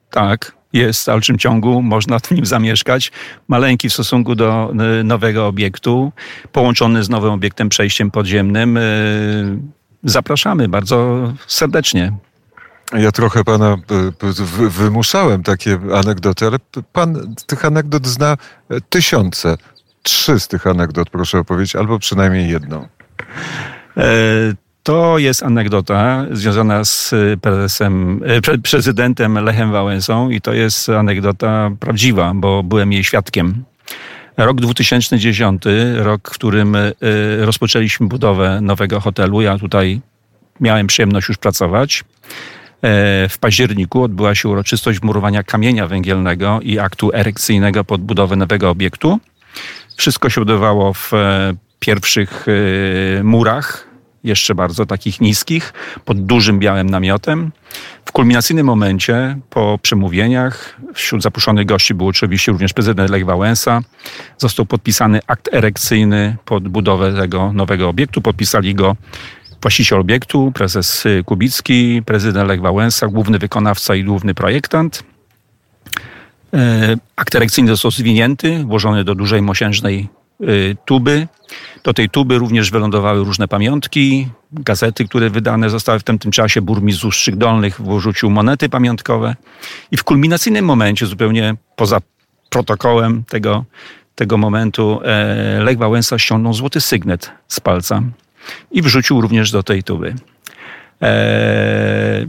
Tak. 0.09 0.62
Jest 0.73 1.03
w 1.03 1.05
dalszym 1.05 1.37
ciągu, 1.37 1.81
można 1.81 2.19
w 2.19 2.31
nim 2.31 2.45
zamieszkać. 2.45 3.11
Maleńki 3.47 3.89
w 3.89 3.93
stosunku 3.93 4.35
do 4.35 4.73
y, 4.99 5.03
nowego 5.03 5.47
obiektu, 5.47 6.11
połączony 6.51 7.03
z 7.03 7.09
nowym 7.09 7.31
obiektem 7.31 7.69
przejściem 7.69 8.11
podziemnym. 8.11 8.77
Y, 8.77 9.59
zapraszamy 10.03 10.69
bardzo 10.69 11.27
serdecznie. 11.47 12.13
Ja 12.93 13.11
trochę 13.11 13.43
pana 13.43 13.77
wymuszałem 14.69 15.43
takie 15.43 15.79
anegdoty, 15.93 16.45
ale 16.45 16.57
pan 16.93 17.35
tych 17.47 17.65
anegdot 17.65 18.07
zna 18.07 18.37
tysiące. 18.89 19.57
Trzy 20.03 20.39
z 20.39 20.47
tych 20.47 20.67
anegdot 20.67 21.09
proszę 21.09 21.39
opowiedzieć, 21.39 21.75
albo 21.75 21.99
przynajmniej 21.99 22.49
jedną. 22.49 22.87
E, 24.83 24.85
to 24.85 25.17
jest 25.17 25.43
anegdota 25.43 26.25
związana 26.31 26.83
z 26.83 27.13
prezesem, 27.41 28.21
e, 28.25 28.57
prezydentem 28.57 29.33
Lechem 29.45 29.71
Wałęsą 29.71 30.29
i 30.29 30.41
to 30.41 30.53
jest 30.53 30.89
anegdota 30.89 31.71
prawdziwa, 31.79 32.31
bo 32.35 32.63
byłem 32.63 32.91
jej 32.91 33.03
świadkiem. 33.03 33.63
Rok 34.37 34.61
2010, 34.61 35.63
rok, 35.95 36.29
w 36.29 36.33
którym 36.33 36.75
e, 36.75 36.91
rozpoczęliśmy 37.37 38.07
budowę 38.07 38.61
nowego 38.61 38.99
hotelu. 38.99 39.41
Ja 39.41 39.57
tutaj 39.57 40.01
miałem 40.59 40.87
przyjemność 40.87 41.27
już 41.27 41.37
pracować. 41.37 42.03
W 43.29 43.35
październiku 43.39 44.03
odbyła 44.03 44.35
się 44.35 44.49
uroczystość 44.49 45.01
murowania 45.01 45.43
kamienia 45.43 45.87
węgielnego 45.87 46.59
i 46.61 46.79
aktu 46.79 47.11
erekcyjnego 47.13 47.83
pod 47.83 48.01
budowę 48.01 48.35
nowego 48.35 48.69
obiektu. 48.69 49.19
Wszystko 49.97 50.29
się 50.29 50.41
odbywało 50.41 50.93
w 50.93 51.11
pierwszych 51.79 52.45
murach 53.23 53.92
jeszcze 54.23 54.55
bardzo 54.55 54.85
takich 54.85 55.21
niskich, 55.21 55.73
pod 56.05 56.25
dużym 56.25 56.59
białym 56.59 56.89
namiotem. 56.89 57.51
W 58.05 58.11
kulminacyjnym 58.11 58.65
momencie, 58.65 59.37
po 59.49 59.79
przemówieniach, 59.81 60.79
wśród 60.93 61.23
zaproszonych 61.23 61.65
gości 61.65 61.93
był 61.93 62.07
oczywiście 62.07 62.51
również 62.51 62.73
prezydent 62.73 63.09
Lech 63.09 63.25
Wałęsa. 63.25 63.81
Został 64.37 64.65
podpisany 64.65 65.19
akt 65.27 65.49
erekcyjny 65.53 66.35
pod 66.45 66.67
budowę 66.67 67.13
tego 67.13 67.53
nowego 67.53 67.89
obiektu. 67.89 68.21
Podpisali 68.21 68.75
go 68.75 68.95
właściciel 69.61 69.99
obiektu, 69.99 70.51
prezes 70.55 71.03
Kubicki, 71.25 72.01
prezydent 72.05 72.47
Lech 72.47 72.61
Wałęsa, 72.61 73.07
główny 73.07 73.39
wykonawca 73.39 73.95
i 73.95 74.03
główny 74.03 74.33
projektant. 74.33 75.03
E, 76.53 76.95
akt 77.15 77.35
erekcyjny 77.35 77.69
został 77.69 77.91
zwinięty, 77.91 78.63
włożony 78.63 79.03
do 79.03 79.15
dużej 79.15 79.41
mosiężnej 79.41 80.07
tuby. 80.85 81.27
Do 81.83 81.93
tej 81.93 82.09
tuby 82.09 82.37
również 82.37 82.71
wylądowały 82.71 83.23
różne 83.23 83.47
pamiątki, 83.47 84.27
gazety, 84.51 85.05
które 85.05 85.29
wydane 85.29 85.69
zostały 85.69 85.99
w 85.99 86.03
tamtym 86.03 86.31
czasie. 86.31 86.61
Burmistrz 86.61 87.05
Ustrzyk 87.05 87.35
Dolnych 87.35 87.81
wrzucił 87.81 88.29
monety 88.29 88.69
pamiątkowe. 88.69 89.35
I 89.91 89.97
w 89.97 90.03
kulminacyjnym 90.03 90.65
momencie, 90.65 91.05
zupełnie 91.05 91.55
poza 91.75 91.99
protokołem 92.49 93.23
tego, 93.23 93.65
tego 94.15 94.37
momentu, 94.37 94.99
e, 95.03 95.63
Lech 95.63 95.77
Wałęsa 95.77 96.19
ściągnął 96.19 96.53
złoty 96.53 96.81
sygnet 96.81 97.31
z 97.47 97.59
palca 97.59 98.01
i 98.71 98.81
wrzucił 98.81 99.21
również 99.21 99.51
do 99.51 99.63
tej 99.63 99.83
tuby. 99.83 100.15
E, 101.01 102.25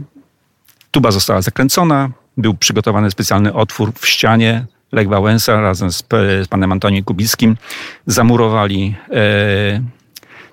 tuba 0.91 1.11
została 1.11 1.41
zakręcona, 1.41 2.09
był 2.37 2.53
przygotowany 2.53 3.11
specjalny 3.11 3.53
otwór 3.53 3.93
w 3.93 4.07
ścianie, 4.07 4.65
Lech 4.91 5.07
Wałęsa 5.07 5.61
razem 5.61 5.91
z, 5.91 6.03
z 6.43 6.47
panem 6.47 6.71
Antoniem 6.71 7.03
Kubickim 7.03 7.57
zamurowali 8.05 8.95
e, 9.11 9.81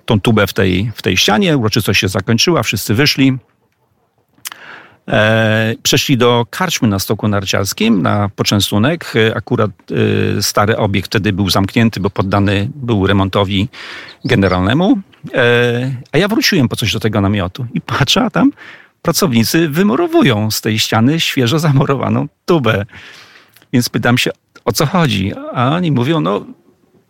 tą 0.05 0.21
tubę 0.21 0.47
w 0.47 0.53
tej, 0.53 0.91
w 0.95 1.01
tej 1.01 1.17
ścianie. 1.17 1.57
Uroczystość 1.57 1.99
się 1.99 2.07
zakończyła, 2.07 2.63
wszyscy 2.63 2.93
wyszli. 2.93 3.37
E, 5.07 5.75
przeszli 5.83 6.17
do 6.17 6.45
karczmy 6.49 6.87
na 6.87 6.99
stoku 6.99 7.27
narciarskim, 7.27 8.01
na 8.01 8.29
poczęstunek. 8.35 9.13
E, 9.15 9.37
akurat 9.37 9.71
e, 10.37 10.41
stary 10.41 10.77
obiekt 10.77 11.07
wtedy 11.07 11.33
był 11.33 11.49
zamknięty, 11.49 11.99
bo 11.99 12.09
poddany 12.09 12.69
był 12.75 13.07
remontowi 13.07 13.69
generalnemu. 14.25 14.99
E, 15.33 15.95
a 16.11 16.17
ja 16.17 16.27
wróciłem 16.27 16.69
po 16.69 16.75
coś 16.75 16.93
do 16.93 16.99
tego 16.99 17.21
namiotu 17.21 17.65
i 17.73 17.81
patrzę, 17.81 18.21
a 18.21 18.29
tam 18.29 18.51
pracownicy 19.01 19.69
wymurowują 19.69 20.51
z 20.51 20.61
tej 20.61 20.79
ściany 20.79 21.19
świeżo 21.19 21.59
zamurowaną 21.59 22.27
tubę. 22.45 22.85
Więc 23.73 23.89
pytam 23.89 24.17
się, 24.17 24.31
o 24.65 24.71
co 24.71 24.85
chodzi? 24.85 25.31
A 25.53 25.75
oni 25.75 25.91
mówią, 25.91 26.21
no, 26.21 26.45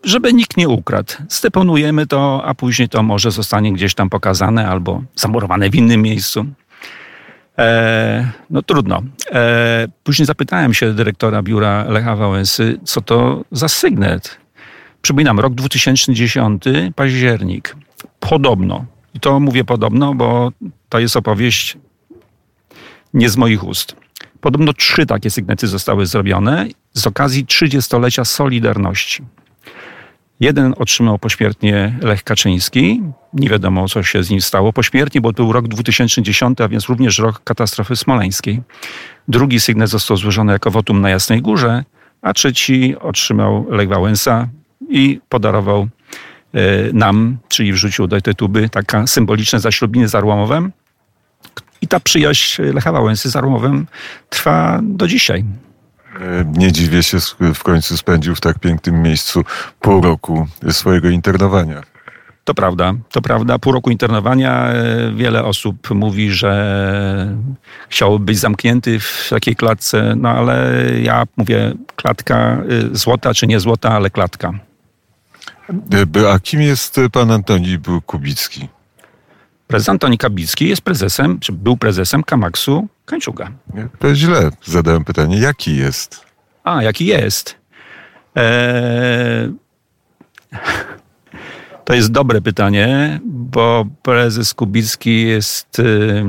żeby 0.03 0.33
nikt 0.33 0.57
nie 0.57 0.69
ukradł. 0.69 1.13
Steponujemy 1.29 2.07
to, 2.07 2.41
a 2.45 2.53
później 2.53 2.89
to 2.89 3.03
może 3.03 3.31
zostanie 3.31 3.73
gdzieś 3.73 3.93
tam 3.93 4.09
pokazane 4.09 4.67
albo 4.67 5.03
zamurowane 5.15 5.69
w 5.69 5.75
innym 5.75 6.01
miejscu. 6.01 6.45
E, 7.57 8.31
no 8.49 8.61
trudno. 8.61 9.01
E, 9.31 9.87
później 10.03 10.25
zapytałem 10.25 10.73
się 10.73 10.93
dyrektora 10.93 11.41
biura 11.41 11.83
Lecha 11.89 12.15
Wałęsy, 12.15 12.79
co 12.83 13.01
to 13.01 13.43
za 13.51 13.67
sygnet. 13.67 14.37
Przypominam, 15.01 15.39
rok 15.39 15.53
2010, 15.53 16.63
październik. 16.95 17.75
Podobno, 18.19 18.85
i 19.13 19.19
to 19.19 19.39
mówię 19.39 19.63
podobno, 19.63 20.13
bo 20.13 20.51
to 20.89 20.99
jest 20.99 21.15
opowieść 21.15 21.77
nie 23.13 23.29
z 23.29 23.37
moich 23.37 23.63
ust. 23.63 24.02
Podobno 24.43 24.73
trzy 24.73 25.05
takie 25.05 25.29
sygnety 25.29 25.67
zostały 25.67 26.05
zrobione 26.05 26.67
z 26.93 27.07
okazji 27.07 27.45
30-lecia 27.45 28.25
Solidarności. 28.25 29.23
Jeden 30.39 30.73
otrzymał 30.77 31.19
pośmiertnie 31.19 31.99
Lech 32.01 32.23
Kaczyński. 32.23 33.01
Nie 33.33 33.49
wiadomo, 33.49 33.87
co 33.87 34.03
się 34.03 34.23
z 34.23 34.29
nim 34.29 34.41
stało 34.41 34.73
pośmiertnie, 34.73 35.21
bo 35.21 35.33
to 35.33 35.43
był 35.43 35.51
rok 35.53 35.67
2010, 35.67 36.61
a 36.61 36.67
więc 36.67 36.85
również 36.85 37.19
rok 37.19 37.41
katastrofy 37.43 37.95
smoleńskiej. 37.95 38.61
Drugi 39.27 39.59
sygnet 39.59 39.89
został 39.89 40.17
złożony 40.17 40.53
jako 40.53 40.71
wotum 40.71 41.01
na 41.01 41.09
Jasnej 41.09 41.41
Górze, 41.41 41.83
a 42.21 42.33
trzeci 42.33 42.95
otrzymał 42.99 43.65
Lech 43.69 43.89
Wałęsa 43.89 44.47
i 44.89 45.19
podarował 45.29 45.87
e, 46.53 46.93
nam, 46.93 47.37
czyli 47.47 47.73
wrzucił 47.73 48.07
do 48.07 48.21
tej 48.21 48.35
tuby, 48.35 48.69
taka 48.69 49.07
symboliczne 49.07 49.59
zaślubiny 49.59 50.07
z 50.07 50.15
Arłamowem. 50.15 50.71
I 51.83 51.87
ta 51.87 51.99
przyjaźń 51.99 52.61
Lecha 52.61 52.91
Wałęsy 52.91 53.29
z 53.29 53.35
Arłowem 53.35 53.87
trwa 54.29 54.79
do 54.83 55.07
dzisiaj. 55.07 55.45
E, 56.15 56.45
nie 56.57 56.71
dziwię 56.71 57.03
się, 57.03 57.17
w 57.53 57.63
końcu 57.63 57.97
spędził 57.97 58.35
w 58.35 58.41
tak 58.41 58.59
pięknym 58.59 59.01
miejscu 59.01 59.43
pół 59.79 60.01
roku 60.01 60.47
swojego 60.71 61.09
internowania. 61.09 61.81
To 62.43 62.53
prawda, 62.53 62.93
to 63.11 63.21
prawda. 63.21 63.59
Pół 63.59 63.73
roku 63.73 63.89
internowania. 63.89 64.67
E, 64.67 65.11
wiele 65.15 65.43
osób 65.43 65.89
mówi, 65.89 66.31
że 66.31 67.35
chciałoby 67.89 68.25
być 68.25 68.39
zamknięty 68.39 68.99
w 68.99 69.27
takiej 69.29 69.55
klatce, 69.55 70.13
no 70.17 70.29
ale 70.29 70.75
ja 71.01 71.23
mówię, 71.37 71.73
klatka 71.95 72.35
e, 72.35 72.59
złota 72.91 73.33
czy 73.33 73.47
nie 73.47 73.59
złota, 73.59 73.89
ale 73.89 74.09
klatka. 74.09 74.53
A 76.33 76.39
kim 76.39 76.61
jest 76.61 76.99
pan 77.11 77.31
Antoni 77.31 77.77
Kubicki? 78.05 78.67
Prezes 79.73 79.89
Antoni 79.89 80.17
Kabicki 80.17 80.69
jest 80.69 80.81
prezesem, 80.81 81.39
czy 81.39 81.51
był 81.51 81.77
prezesem 81.77 82.23
Kamaksu 82.23 82.87
Kańczuga. 83.05 83.51
To 83.99 84.15
źle 84.15 84.49
zadałem 84.63 85.03
pytanie. 85.03 85.39
Jaki 85.39 85.75
jest? 85.75 86.25
A, 86.63 86.83
jaki 86.83 87.05
jest? 87.05 87.55
Eee... 88.35 89.53
To 91.85 91.93
jest 91.93 92.11
dobre 92.11 92.41
pytanie, 92.41 93.19
bo 93.25 93.85
prezes 94.01 94.53
Kubicki 94.53 95.27
jest 95.27 95.79
y, 95.79 96.23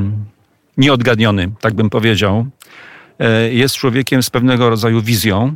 nieodgadniony, 0.76 1.50
tak 1.60 1.74
bym 1.74 1.90
powiedział. 1.90 2.46
E, 3.18 3.52
jest 3.52 3.76
człowiekiem 3.76 4.22
z 4.22 4.30
pewnego 4.30 4.70
rodzaju 4.70 5.02
wizją. 5.02 5.54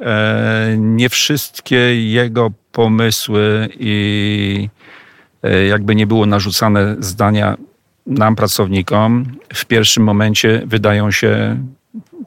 E, 0.00 0.74
nie 0.78 1.08
wszystkie 1.08 2.10
jego 2.10 2.50
pomysły 2.72 3.68
i 3.78 4.68
jakby 5.68 5.94
nie 5.94 6.06
było 6.06 6.26
narzucane 6.26 6.96
zdania 6.98 7.56
nam, 8.06 8.36
pracownikom, 8.36 9.24
w 9.54 9.64
pierwszym 9.64 10.04
momencie 10.04 10.62
wydają 10.66 11.10
się 11.10 11.58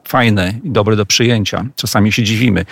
fajne 0.04 0.54
i 0.64 0.70
dobre 0.70 0.96
do 0.96 1.06
przyjęcia. 1.06 1.66
Czasami 1.76 2.12
się 2.12 2.22
dziwimy. 2.22 2.64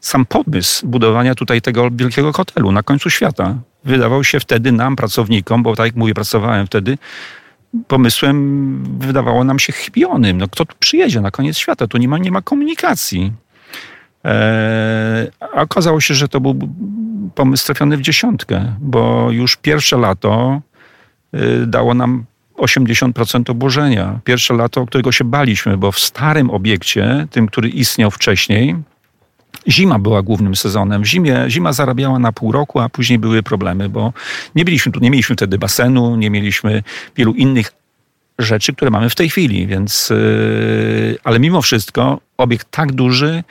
Sam 0.00 0.26
pomysł 0.26 0.86
budowania 0.86 1.34
tutaj 1.34 1.62
tego 1.62 1.90
wielkiego 1.90 2.32
hotelu 2.32 2.72
na 2.72 2.82
końcu 2.82 3.10
świata 3.10 3.58
wydawał 3.84 4.24
się 4.24 4.40
wtedy 4.40 4.72
nam, 4.72 4.96
pracownikom, 4.96 5.62
bo 5.62 5.76
tak 5.76 5.86
jak 5.86 5.96
mówię, 5.96 6.14
pracowałem 6.14 6.66
wtedy, 6.66 6.98
pomysłem 7.88 8.98
wydawało 8.98 9.44
nam 9.44 9.58
się 9.58 9.72
chybionym. 9.72 10.38
No, 10.38 10.48
kto 10.48 10.64
tu 10.64 10.76
przyjedzie 10.78 11.20
na 11.20 11.30
koniec 11.30 11.58
świata? 11.58 11.86
Tu 11.86 11.98
nie 11.98 12.08
ma, 12.08 12.18
nie 12.18 12.30
ma 12.30 12.42
komunikacji. 12.42 13.32
A 15.40 15.60
okazało 15.60 16.00
się, 16.00 16.14
że 16.14 16.28
to 16.28 16.40
był 16.40 16.58
pomysł 17.34 17.66
trafiony 17.66 17.96
w 17.96 18.00
dziesiątkę, 18.00 18.74
bo 18.80 19.30
już 19.30 19.56
pierwsze 19.56 19.96
lato 19.96 20.60
y, 21.34 21.66
dało 21.66 21.94
nam 21.94 22.24
80% 22.56 23.50
obłożenia. 23.50 24.20
Pierwsze 24.24 24.54
lato, 24.54 24.86
którego 24.86 25.12
się 25.12 25.24
baliśmy, 25.24 25.76
bo 25.76 25.92
w 25.92 25.98
starym 25.98 26.50
obiekcie, 26.50 27.26
tym, 27.30 27.46
który 27.46 27.68
istniał 27.68 28.10
wcześniej, 28.10 28.76
Zima 29.68 29.98
była 29.98 30.22
głównym 30.22 30.56
sezonem. 30.56 31.02
W 31.02 31.06
zimie, 31.06 31.44
zima 31.48 31.72
zarabiała 31.72 32.18
na 32.18 32.32
pół 32.32 32.52
roku, 32.52 32.80
a 32.80 32.88
później 32.88 33.18
były 33.18 33.42
problemy, 33.42 33.88
bo 33.88 34.12
nie, 34.54 34.64
byliśmy, 34.64 34.92
nie 35.00 35.10
mieliśmy 35.10 35.36
wtedy 35.36 35.58
basenu, 35.58 36.16
nie 36.16 36.30
mieliśmy 36.30 36.82
wielu 37.16 37.32
innych 37.32 37.72
rzeczy, 38.38 38.72
które 38.72 38.90
mamy 38.90 39.10
w 39.10 39.14
tej 39.14 39.28
chwili, 39.28 39.66
więc 39.66 40.10
yy, 40.10 41.18
ale 41.24 41.40
mimo 41.40 41.62
wszystko 41.62 42.20
obiekt 42.36 42.70
tak 42.70 42.92
duży, 42.92 43.44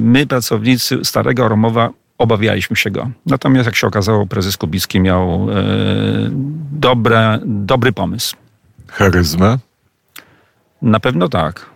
my 0.00 0.26
pracownicy 0.26 1.04
Starego 1.04 1.48
Romowa 1.48 1.90
obawialiśmy 2.18 2.76
się 2.76 2.90
go. 2.90 3.10
Natomiast 3.26 3.66
jak 3.66 3.76
się 3.76 3.86
okazało, 3.86 4.26
prezes 4.26 4.56
Kubicki 4.56 5.00
miał 5.00 5.48
yy, 5.48 6.30
dobre, 6.72 7.38
dobry 7.44 7.92
pomysł. 7.92 8.36
Charyzma? 8.88 9.58
Na 10.82 11.00
pewno 11.00 11.28
tak. 11.28 11.72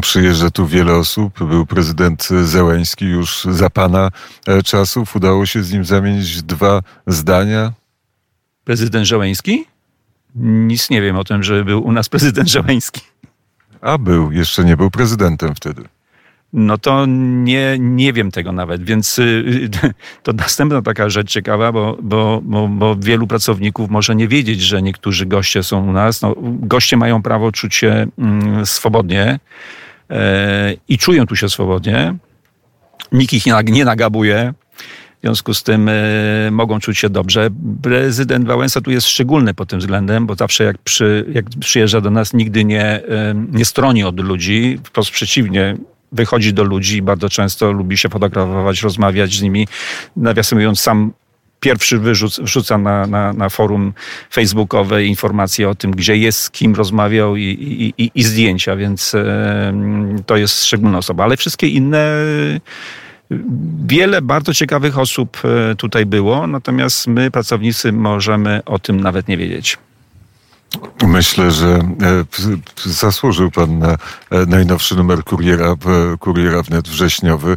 Przyjeżdża 0.00 0.50
tu 0.50 0.66
wiele 0.66 0.94
osób. 0.94 1.44
Był 1.44 1.66
prezydent 1.66 2.28
Zełęński 2.44 3.04
już 3.04 3.44
za 3.44 3.70
pana 3.70 4.10
e, 4.46 4.62
czasów. 4.62 5.16
Udało 5.16 5.46
się 5.46 5.62
z 5.62 5.72
nim 5.72 5.84
zamienić 5.84 6.42
dwa 6.42 6.82
zdania. 7.06 7.72
Prezydent 8.64 9.06
Żołęński? 9.06 9.64
Nic 10.34 10.90
nie 10.90 11.02
wiem 11.02 11.16
o 11.16 11.24
tym, 11.24 11.42
że 11.42 11.64
był 11.64 11.86
u 11.86 11.92
nas 11.92 12.08
prezydent 12.08 12.48
Żołęński. 12.48 13.00
A 13.80 13.98
był, 13.98 14.32
jeszcze 14.32 14.64
nie 14.64 14.76
był 14.76 14.90
prezydentem 14.90 15.54
wtedy. 15.54 15.82
No 16.52 16.78
to 16.78 17.06
nie, 17.06 17.76
nie 17.78 18.12
wiem 18.12 18.30
tego 18.30 18.52
nawet, 18.52 18.84
więc 18.84 19.18
y, 19.18 19.68
to 20.22 20.32
następna 20.32 20.82
taka 20.82 21.08
rzecz 21.08 21.30
ciekawa, 21.30 21.72
bo, 21.72 21.96
bo, 22.02 22.40
bo, 22.42 22.68
bo 22.68 22.96
wielu 22.96 23.26
pracowników 23.26 23.90
może 23.90 24.16
nie 24.16 24.28
wiedzieć, 24.28 24.60
że 24.60 24.82
niektórzy 24.82 25.26
goście 25.26 25.62
są 25.62 25.88
u 25.88 25.92
nas. 25.92 26.22
No, 26.22 26.34
goście 26.42 26.96
mają 26.96 27.22
prawo 27.22 27.52
czuć 27.52 27.74
się 27.74 28.06
mm, 28.18 28.66
swobodnie 28.66 29.38
e, 30.10 30.74
i 30.88 30.98
czują 30.98 31.26
tu 31.26 31.36
się 31.36 31.48
swobodnie. 31.48 32.14
Nikt 33.12 33.32
ich 33.32 33.44
nie 33.64 33.84
nagabuje. 33.84 34.54
W 35.18 35.20
związku 35.20 35.54
z 35.54 35.62
tym 35.62 35.88
y, 35.88 36.48
mogą 36.52 36.80
czuć 36.80 36.98
się 36.98 37.10
dobrze. 37.10 37.48
Prezydent 37.82 38.46
Wałęsa 38.46 38.80
tu 38.80 38.90
jest 38.90 39.06
szczególny 39.06 39.54
pod 39.54 39.68
tym 39.68 39.78
względem, 39.78 40.26
bo 40.26 40.34
zawsze 40.34 40.64
jak, 40.64 40.78
przy, 40.78 41.24
jak 41.32 41.44
przyjeżdża 41.60 42.00
do 42.00 42.10
nas, 42.10 42.34
nigdy 42.34 42.64
nie, 42.64 43.00
y, 43.00 43.04
nie 43.52 43.64
stroni 43.64 44.04
od 44.04 44.20
ludzi. 44.20 44.78
Wprost 44.84 45.10
przeciwnie, 45.10 45.76
wychodzi 46.12 46.52
do 46.52 46.64
ludzi 46.64 47.02
bardzo 47.02 47.28
często 47.28 47.72
lubi 47.72 47.96
się 47.96 48.08
fotografować, 48.08 48.82
rozmawiać 48.82 49.34
z 49.34 49.42
nimi. 49.42 49.68
Nawiasem 50.16 50.58
mówiąc, 50.58 50.80
sam 50.80 51.12
pierwszy 51.60 51.98
wyrzuc, 51.98 52.40
wrzuca 52.40 52.78
na, 52.78 53.06
na, 53.06 53.32
na 53.32 53.48
forum 53.48 53.92
facebookowe 54.32 55.04
informacje 55.04 55.68
o 55.68 55.74
tym, 55.74 55.90
gdzie 55.90 56.16
jest, 56.16 56.40
z 56.40 56.50
kim 56.50 56.74
rozmawiał 56.74 57.36
i, 57.36 57.42
i, 57.42 58.02
i, 58.02 58.10
i 58.14 58.22
zdjęcia, 58.22 58.76
więc 58.76 59.14
e, 59.14 59.72
to 60.26 60.36
jest 60.36 60.64
szczególna 60.64 60.98
osoba. 60.98 61.24
Ale 61.24 61.36
wszystkie 61.36 61.68
inne 61.68 62.14
Wiele 63.86 64.22
bardzo 64.22 64.54
ciekawych 64.54 64.98
osób 64.98 65.38
e, 65.44 65.74
tutaj 65.74 66.06
było, 66.06 66.46
natomiast 66.46 67.06
my, 67.06 67.30
pracownicy, 67.30 67.92
możemy 67.92 68.64
o 68.64 68.78
tym 68.78 69.00
nawet 69.00 69.28
nie 69.28 69.36
wiedzieć. 69.36 69.78
Myślę, 71.02 71.50
że 71.50 71.68
e, 71.68 72.24
zasłużył 72.84 73.50
pan 73.50 73.78
na 73.78 73.88
e, 73.90 73.96
najnowszy 74.46 74.96
numer 74.96 75.24
kuriera, 75.24 75.74
kuriera 76.18 76.62
wnet 76.62 76.88
wrześniowy. 76.88 77.54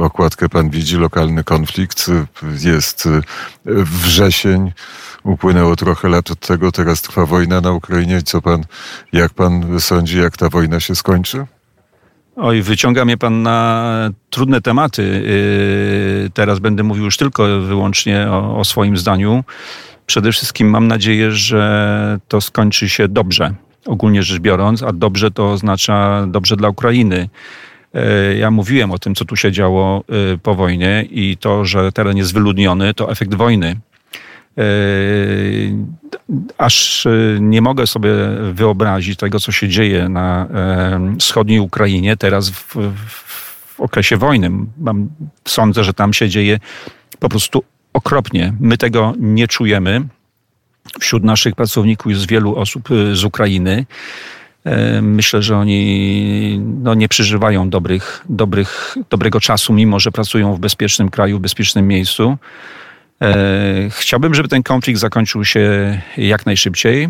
Okładkę 0.00 0.48
pan 0.48 0.70
widzi, 0.70 0.96
lokalny 0.96 1.44
konflikt. 1.44 2.10
Jest 2.60 3.08
wrzesień. 3.64 4.72
Upłynęło 5.22 5.76
trochę 5.76 6.08
lat 6.08 6.30
od 6.30 6.46
tego, 6.46 6.72
teraz 6.72 7.02
trwa 7.02 7.26
wojna 7.26 7.60
na 7.60 7.72
Ukrainie. 7.72 8.22
Co 8.22 8.42
pan, 8.42 8.64
jak 9.12 9.34
pan 9.34 9.80
sądzi, 9.80 10.18
jak 10.18 10.36
ta 10.36 10.48
wojna 10.48 10.80
się 10.80 10.94
skończy? 10.94 11.46
Oj, 12.42 12.62
wyciąga 12.62 13.04
mnie 13.04 13.16
pan 13.16 13.42
na 13.42 14.10
trudne 14.30 14.60
tematy. 14.60 15.02
Yy, 16.22 16.30
teraz 16.30 16.58
będę 16.58 16.82
mówił 16.82 17.04
już 17.04 17.16
tylko 17.16 17.60
wyłącznie 17.60 18.26
o, 18.30 18.58
o 18.58 18.64
swoim 18.64 18.96
zdaniu. 18.96 19.44
Przede 20.06 20.32
wszystkim 20.32 20.70
mam 20.70 20.88
nadzieję, 20.88 21.32
że 21.32 22.18
to 22.28 22.40
skończy 22.40 22.88
się 22.88 23.08
dobrze, 23.08 23.54
ogólnie 23.86 24.22
rzecz 24.22 24.38
biorąc, 24.38 24.82
a 24.82 24.92
dobrze 24.92 25.30
to 25.30 25.52
oznacza 25.52 26.26
dobrze 26.26 26.56
dla 26.56 26.68
Ukrainy. 26.68 27.28
Yy, 27.94 28.00
ja 28.38 28.50
mówiłem 28.50 28.90
o 28.90 28.98
tym, 28.98 29.14
co 29.14 29.24
tu 29.24 29.36
się 29.36 29.52
działo 29.52 30.04
yy, 30.08 30.38
po 30.38 30.54
wojnie 30.54 31.06
i 31.10 31.36
to, 31.36 31.64
że 31.64 31.92
teren 31.92 32.16
jest 32.16 32.34
wyludniony, 32.34 32.94
to 32.94 33.10
efekt 33.10 33.34
wojny. 33.34 33.80
Aż 36.58 37.06
nie 37.40 37.62
mogę 37.62 37.86
sobie 37.86 38.10
wyobrazić 38.52 39.18
tego, 39.18 39.40
co 39.40 39.52
się 39.52 39.68
dzieje 39.68 40.08
na 40.08 40.48
wschodniej 41.18 41.60
Ukrainie 41.60 42.16
teraz 42.16 42.50
w, 42.50 42.76
w 43.76 43.80
okresie 43.80 44.16
wojny. 44.16 44.50
Mam, 44.78 45.08
sądzę, 45.48 45.84
że 45.84 45.94
tam 45.94 46.12
się 46.12 46.28
dzieje 46.28 46.58
po 47.18 47.28
prostu 47.28 47.64
okropnie. 47.92 48.54
My 48.60 48.78
tego 48.78 49.14
nie 49.18 49.48
czujemy. 49.48 50.02
Wśród 51.00 51.24
naszych 51.24 51.54
pracowników 51.54 52.12
jest 52.12 52.28
wielu 52.28 52.56
osób 52.56 52.88
z 53.12 53.24
Ukrainy. 53.24 53.86
Myślę, 55.02 55.42
że 55.42 55.56
oni 55.56 56.60
no, 56.82 56.94
nie 56.94 57.08
przeżywają 57.08 57.70
dobrych, 57.70 58.24
dobrych, 58.28 58.96
dobrego 59.10 59.40
czasu, 59.40 59.72
mimo 59.72 60.00
że 60.00 60.12
pracują 60.12 60.54
w 60.54 60.60
bezpiecznym 60.60 61.08
kraju, 61.08 61.38
w 61.38 61.40
bezpiecznym 61.40 61.88
miejscu. 61.88 62.38
E, 63.22 63.90
chciałbym, 63.90 64.34
żeby 64.34 64.48
ten 64.48 64.62
konflikt 64.62 65.00
zakończył 65.00 65.44
się 65.44 65.98
jak 66.16 66.46
najszybciej. 66.46 67.08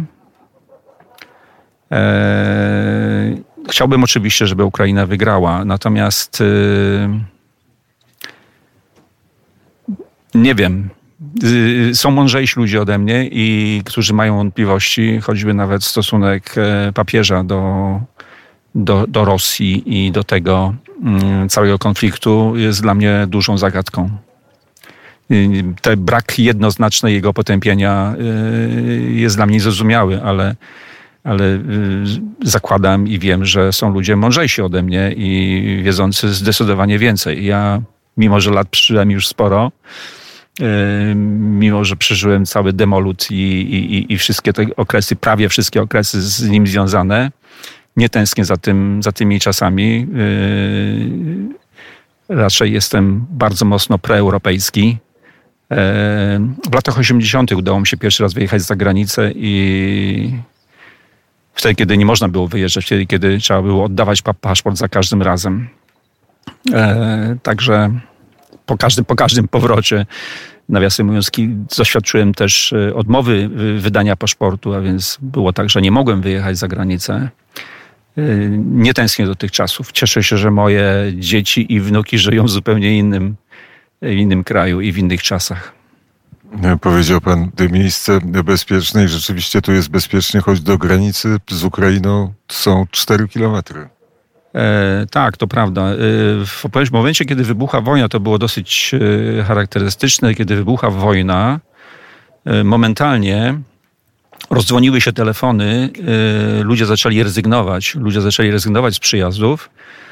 E, 1.93 3.37
chciałbym 3.71 4.05
oczywiście, 4.05 4.47
żeby 4.47 4.65
Ukraina 4.65 5.07
wygrała, 5.07 5.65
natomiast 5.65 6.41
e, 6.41 7.21
nie 10.35 10.55
wiem. 10.55 10.89
Są 11.95 12.11
mądrzejsi 12.11 12.61
ludzie 12.61 12.83
ode 12.83 12.99
mnie 12.99 13.29
i 13.33 13.83
którzy 13.85 14.15
mają 14.15 14.37
wątpliwości, 14.37 15.21
choćby 15.21 15.55
nawet 15.55 15.85
stosunek 15.85 16.55
papieża 16.95 17.45
do, 17.45 18.01
do, 18.75 19.07
do 19.07 19.25
Rosji 19.25 19.83
i 19.87 20.13
do 20.13 20.25
tego 20.25 20.75
mm, 21.03 21.49
całego 21.49 21.79
konfliktu 21.79 22.57
jest 22.57 22.83
dla 22.83 22.95
mnie 22.95 23.27
dużą 23.29 23.59
zagadką. 23.59 24.11
Y, 25.31 25.65
ten 25.83 26.05
brak 26.05 26.39
jednoznacznej 26.39 27.15
jego 27.15 27.33
potępienia 27.33 28.15
y, 28.21 29.13
jest 29.13 29.37
dla 29.37 29.47
mnie 29.47 29.61
zrozumiały, 29.61 30.23
ale, 30.23 30.57
ale 31.25 31.45
y, 31.45 31.61
zakładam 32.45 33.09
i 33.09 33.19
wiem, 33.19 33.45
że 33.45 33.73
są 33.73 33.93
ludzie 33.93 34.17
mądrzejsi 34.17 34.63
ode 34.63 34.83
mnie 34.83 35.13
i 35.17 35.81
wiedzący 35.85 36.35
zdecydowanie 36.35 36.99
więcej. 36.99 37.45
Ja, 37.45 37.83
mimo 38.17 38.41
że 38.41 38.51
lat 38.51 38.69
przeżyłem 38.69 39.11
już 39.11 39.29
sporo, 39.29 39.73
mimo 41.39 41.85
że 41.85 41.97
przeżyłem 41.97 42.47
cały 42.47 42.73
demolut 42.73 43.31
i, 43.31 43.35
i, 43.35 44.13
i 44.13 44.19
wszystkie 44.19 44.53
te 44.53 44.67
okresy, 44.77 45.17
prawie 45.17 45.49
wszystkie 45.49 45.83
okresy 45.83 46.23
z 46.23 46.49
nim 46.49 46.67
związane, 46.67 47.31
nie 47.97 48.09
tęsknię 48.09 48.45
za, 48.45 48.57
tym, 48.57 49.03
za 49.03 49.13
tymi 49.13 49.41
czasami. 49.41 50.07
Raczej 52.29 52.73
jestem 52.73 53.27
bardzo 53.31 53.65
mocno 53.65 53.99
preeuropejski 53.99 54.99
w 55.71 56.75
latach 56.75 56.99
80. 56.99 57.53
udało 57.53 57.81
mi 57.81 57.87
się 57.87 57.97
pierwszy 57.97 58.23
raz 58.23 58.35
wyjechać 58.35 58.63
za 58.63 58.77
granicę 58.77 59.33
i 59.35 60.33
wtedy, 61.55 61.75
kiedy 61.75 61.97
nie 61.97 62.07
można 62.07 62.29
było 62.29 62.49
wyjeżdżać, 62.49 62.87
wtedy, 62.87 63.07
kiedy 63.07 63.39
trzeba 63.39 63.63
było 63.63 63.85
oddawać 63.85 64.23
paszport 64.41 64.77
za 64.77 64.89
każdym 64.89 65.23
razem. 65.23 65.69
E, 66.73 67.37
także 67.43 67.91
po 68.67 68.77
każdym, 68.77 69.05
po 69.05 69.17
każdym 69.17 69.49
powrocie, 69.49 70.07
nawiasem 70.69 71.07
mówiąc, 71.07 71.31
doświadczyłem 71.79 72.35
też 72.35 72.73
e, 72.73 72.95
odmowy 72.95 73.49
wydania 73.79 74.17
paszportu, 74.17 74.75
a 74.75 74.81
więc 74.81 75.19
było 75.23 75.53
tak, 75.53 75.71
że 75.71 75.83
nie 75.83 75.91
mogłem 75.91 76.21
wyjechać 76.21 76.59
za 76.59 76.69
granicę. 76.69 77.29
E, 78.19 78.23
nie 78.59 78.95
tęsknię 78.95 79.27
do 79.27 79.35
tych 79.35 79.51
czasów. 79.51 79.93
Cieszę 79.93 80.23
się, 80.23 80.37
że 80.37 80.51
moje 80.51 81.13
dzieci 81.15 81.75
i 81.75 81.81
wnuki 81.81 82.19
żyją 82.19 82.45
w 82.45 82.51
zupełnie 82.51 82.99
innym 82.99 83.37
w 84.03 84.11
innym 84.11 84.45
kraju 84.45 84.81
i 84.81 84.93
w 84.93 84.99
innych 84.99 85.23
czasach. 85.23 85.73
Powiedział 86.81 87.21
pan, 87.21 87.51
miejsce 87.71 88.21
bezpieczne 88.45 89.05
i 89.05 89.09
rzeczywiście 89.09 89.63
tu 89.63 89.73
jest 89.73 89.89
bezpiecznie, 89.89 90.41
choć 90.41 90.61
do 90.61 90.79
granicy 90.79 91.37
z 91.51 91.65
Ukrainą 91.65 92.33
są 92.49 92.87
4 92.91 93.29
kilometry. 93.29 93.89
E, 94.55 95.07
tak, 95.11 95.37
to 95.37 95.47
prawda. 95.47 95.83
E, 95.83 95.97
w, 96.45 96.65
w 96.87 96.93
momencie, 96.93 97.25
kiedy 97.25 97.45
wybucha 97.45 97.81
wojna, 97.81 98.09
to 98.09 98.21
było 98.21 98.39
dosyć 98.39 98.95
e, 99.39 99.43
charakterystyczne. 99.43 100.35
Kiedy 100.35 100.57
wybucha 100.57 100.91
wojna, 100.91 101.61
e, 102.45 102.65
momentalnie 102.65 103.61
rozdzwoniły 104.51 105.01
się 105.01 105.13
telefony, 105.13 105.91
e, 106.61 106.63
ludzie 106.63 106.87
zaczęli 106.87 107.23
rezygnować. 107.23 107.95
Ludzie 107.95 108.21
zaczęli 108.21 108.51
rezygnować 108.51 108.95
z 108.95 108.99
przyjazdów 108.99 109.71
E, 109.71 110.10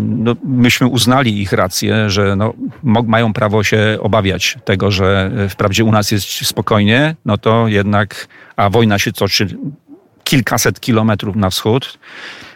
no, 0.00 0.36
myśmy 0.44 0.86
uznali 0.86 1.42
ich 1.42 1.52
rację, 1.52 2.10
że 2.10 2.36
no, 2.36 2.54
mają 2.82 3.32
prawo 3.32 3.64
się 3.64 3.98
obawiać 4.00 4.58
tego, 4.64 4.90
że 4.90 5.30
wprawdzie 5.48 5.84
u 5.84 5.92
nas 5.92 6.10
jest 6.10 6.26
spokojnie, 6.46 7.16
no 7.24 7.38
to 7.38 7.68
jednak, 7.68 8.28
a 8.56 8.70
wojna 8.70 8.98
się 8.98 9.12
toczy 9.12 9.46
kilkaset 10.24 10.80
kilometrów 10.80 11.36
na 11.36 11.50
wschód, 11.50 11.98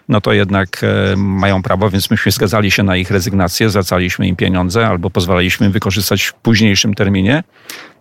no 0.09 0.21
to 0.21 0.33
jednak 0.33 0.81
e, 0.85 1.17
mają 1.17 1.63
prawo, 1.63 1.91
więc 1.91 2.11
myśmy 2.11 2.33
zgadzali 2.33 2.71
się 2.71 2.83
na 2.83 2.97
ich 2.97 3.11
rezygnację, 3.11 3.71
zwracaliśmy 3.71 4.29
im 4.29 4.37
pieniądze 4.37 4.87
albo 4.87 5.11
pozwalaliśmy 5.11 5.71
wykorzystać 5.71 6.23
w 6.23 6.35
późniejszym 6.35 6.95
terminie. 6.95 7.45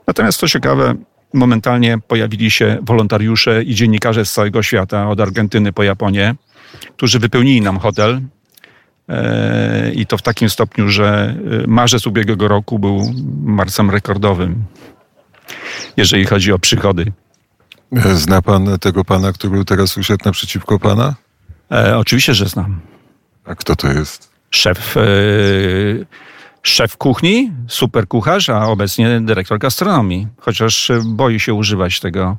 Natomiast 0.08 0.40
to 0.40 0.48
ciekawe, 0.48 0.96
momentalnie 1.34 1.98
pojawili 2.08 2.52
się 2.52 2.78
wolontariusze 2.82 3.63
i 3.63 3.76
dziennikarze 3.76 4.26
z 4.26 4.34
całego 4.34 4.63
świata, 4.63 5.10
od 5.10 5.22
Argentyny 5.22 5.74
po 5.74 5.84
Japonię, 5.84 6.36
którzy 6.95 7.19
wypełnili 7.19 7.62
nam 7.62 7.80
hotel. 7.80 8.21
E, 9.10 9.91
I 9.93 10.06
to 10.06 10.17
w 10.17 10.21
takim 10.21 10.49
stopniu, 10.49 10.89
że 10.89 11.36
e, 11.63 11.67
marzec 11.67 12.08
ubiegłego 12.08 12.47
roku 12.47 12.80
był 12.80 13.13
marcem 13.43 13.89
rekordowym, 13.89 14.63
jeżeli 15.97 16.25
chodzi 16.25 16.51
o 16.51 16.60
przychody. 16.60 17.12
E, 17.95 18.15
Zna 18.15 18.41
pan 18.41 18.80
tego 18.80 19.06
pana, 19.06 19.34
który 19.34 19.65
teraz 19.65 19.97
usiadł 19.97 20.25
naprzeciwko 20.25 20.80
pana? 20.80 21.15
E, 21.71 21.97
oczywiście, 21.97 22.34
że 22.34 22.45
znam. 22.45 22.80
A 23.45 23.56
kto 23.56 23.75
to 23.75 23.88
jest? 23.88 24.30
Szef, 24.51 24.97
e, 24.97 25.01
szef 26.63 26.97
kuchni, 26.97 27.51
super 27.67 28.08
kucharz, 28.08 28.49
a 28.49 28.65
obecnie 28.65 29.21
dyrektor 29.21 29.60
gastronomii. 29.60 30.27
Chociaż 30.38 30.91
boi 31.06 31.39
się 31.39 31.53
używać 31.53 31.99
tego 31.99 32.38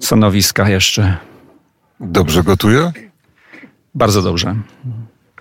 stanowiska 0.00 0.68
jeszcze. 0.68 1.16
Dobrze 2.00 2.42
gotuje? 2.42 2.92
Bardzo 3.94 4.22
dobrze. 4.22 4.56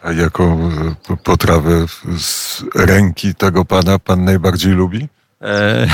A 0.03 0.11
jaką 0.11 0.69
e, 1.09 1.17
potrawę 1.23 1.85
z 2.17 2.63
ręki 2.75 3.35
tego 3.35 3.65
pana 3.65 3.99
pan 3.99 4.23
najbardziej 4.23 4.73
lubi? 4.73 5.07
E, 5.41 5.87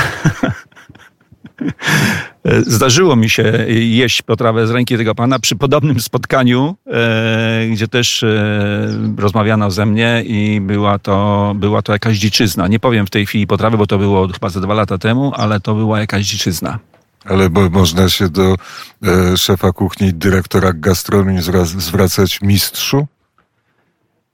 Zdarzyło 2.68 3.16
mi 3.16 3.30
się 3.30 3.44
jeść 3.68 4.22
potrawę 4.22 4.68
z 4.68 4.72
ręki 4.72 4.98
tego 4.98 5.16
pana 5.16 5.40
przy 5.40 5.56
podobnym 5.56 6.00
spotkaniu, 6.00 6.76
e, 6.88 7.68
gdzie 7.72 7.88
też 7.88 8.24
e, 8.24 8.88
rozmawiano 9.18 9.72
ze 9.72 9.86
mnie 9.86 10.24
i 10.26 10.62
była 10.62 11.00
to, 11.00 11.54
była 11.56 11.82
to 11.82 11.94
jakaś 11.94 12.18
dziczyzna. 12.18 12.68
Nie 12.68 12.80
powiem 12.80 13.08
w 13.08 13.10
tej 13.10 13.26
chwili 13.26 13.48
potrawy, 13.48 13.78
bo 13.78 13.88
to 13.88 13.98
było 13.98 14.28
chyba 14.28 14.50
ze 14.50 14.62
dwa 14.62 14.74
lata 14.74 14.98
temu, 14.98 15.32
ale 15.36 15.60
to 15.60 15.76
była 15.76 16.00
jakaś 16.00 16.26
dziczyzna. 16.26 16.80
Ale 17.26 17.50
bo 17.50 17.70
można 17.70 18.10
się 18.10 18.30
do 18.30 18.56
e, 19.04 19.38
szefa 19.38 19.72
kuchni, 19.72 20.14
dyrektora 20.14 20.74
gastronomii 20.74 21.42
zwra- 21.42 21.66
zwracać 21.66 22.42
mistrzu? 22.42 23.08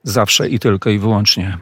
Zawsze 0.03 0.49
i 0.49 0.59
tylko 0.59 0.89
i 0.89 0.99
wyłącznie. 0.99 1.57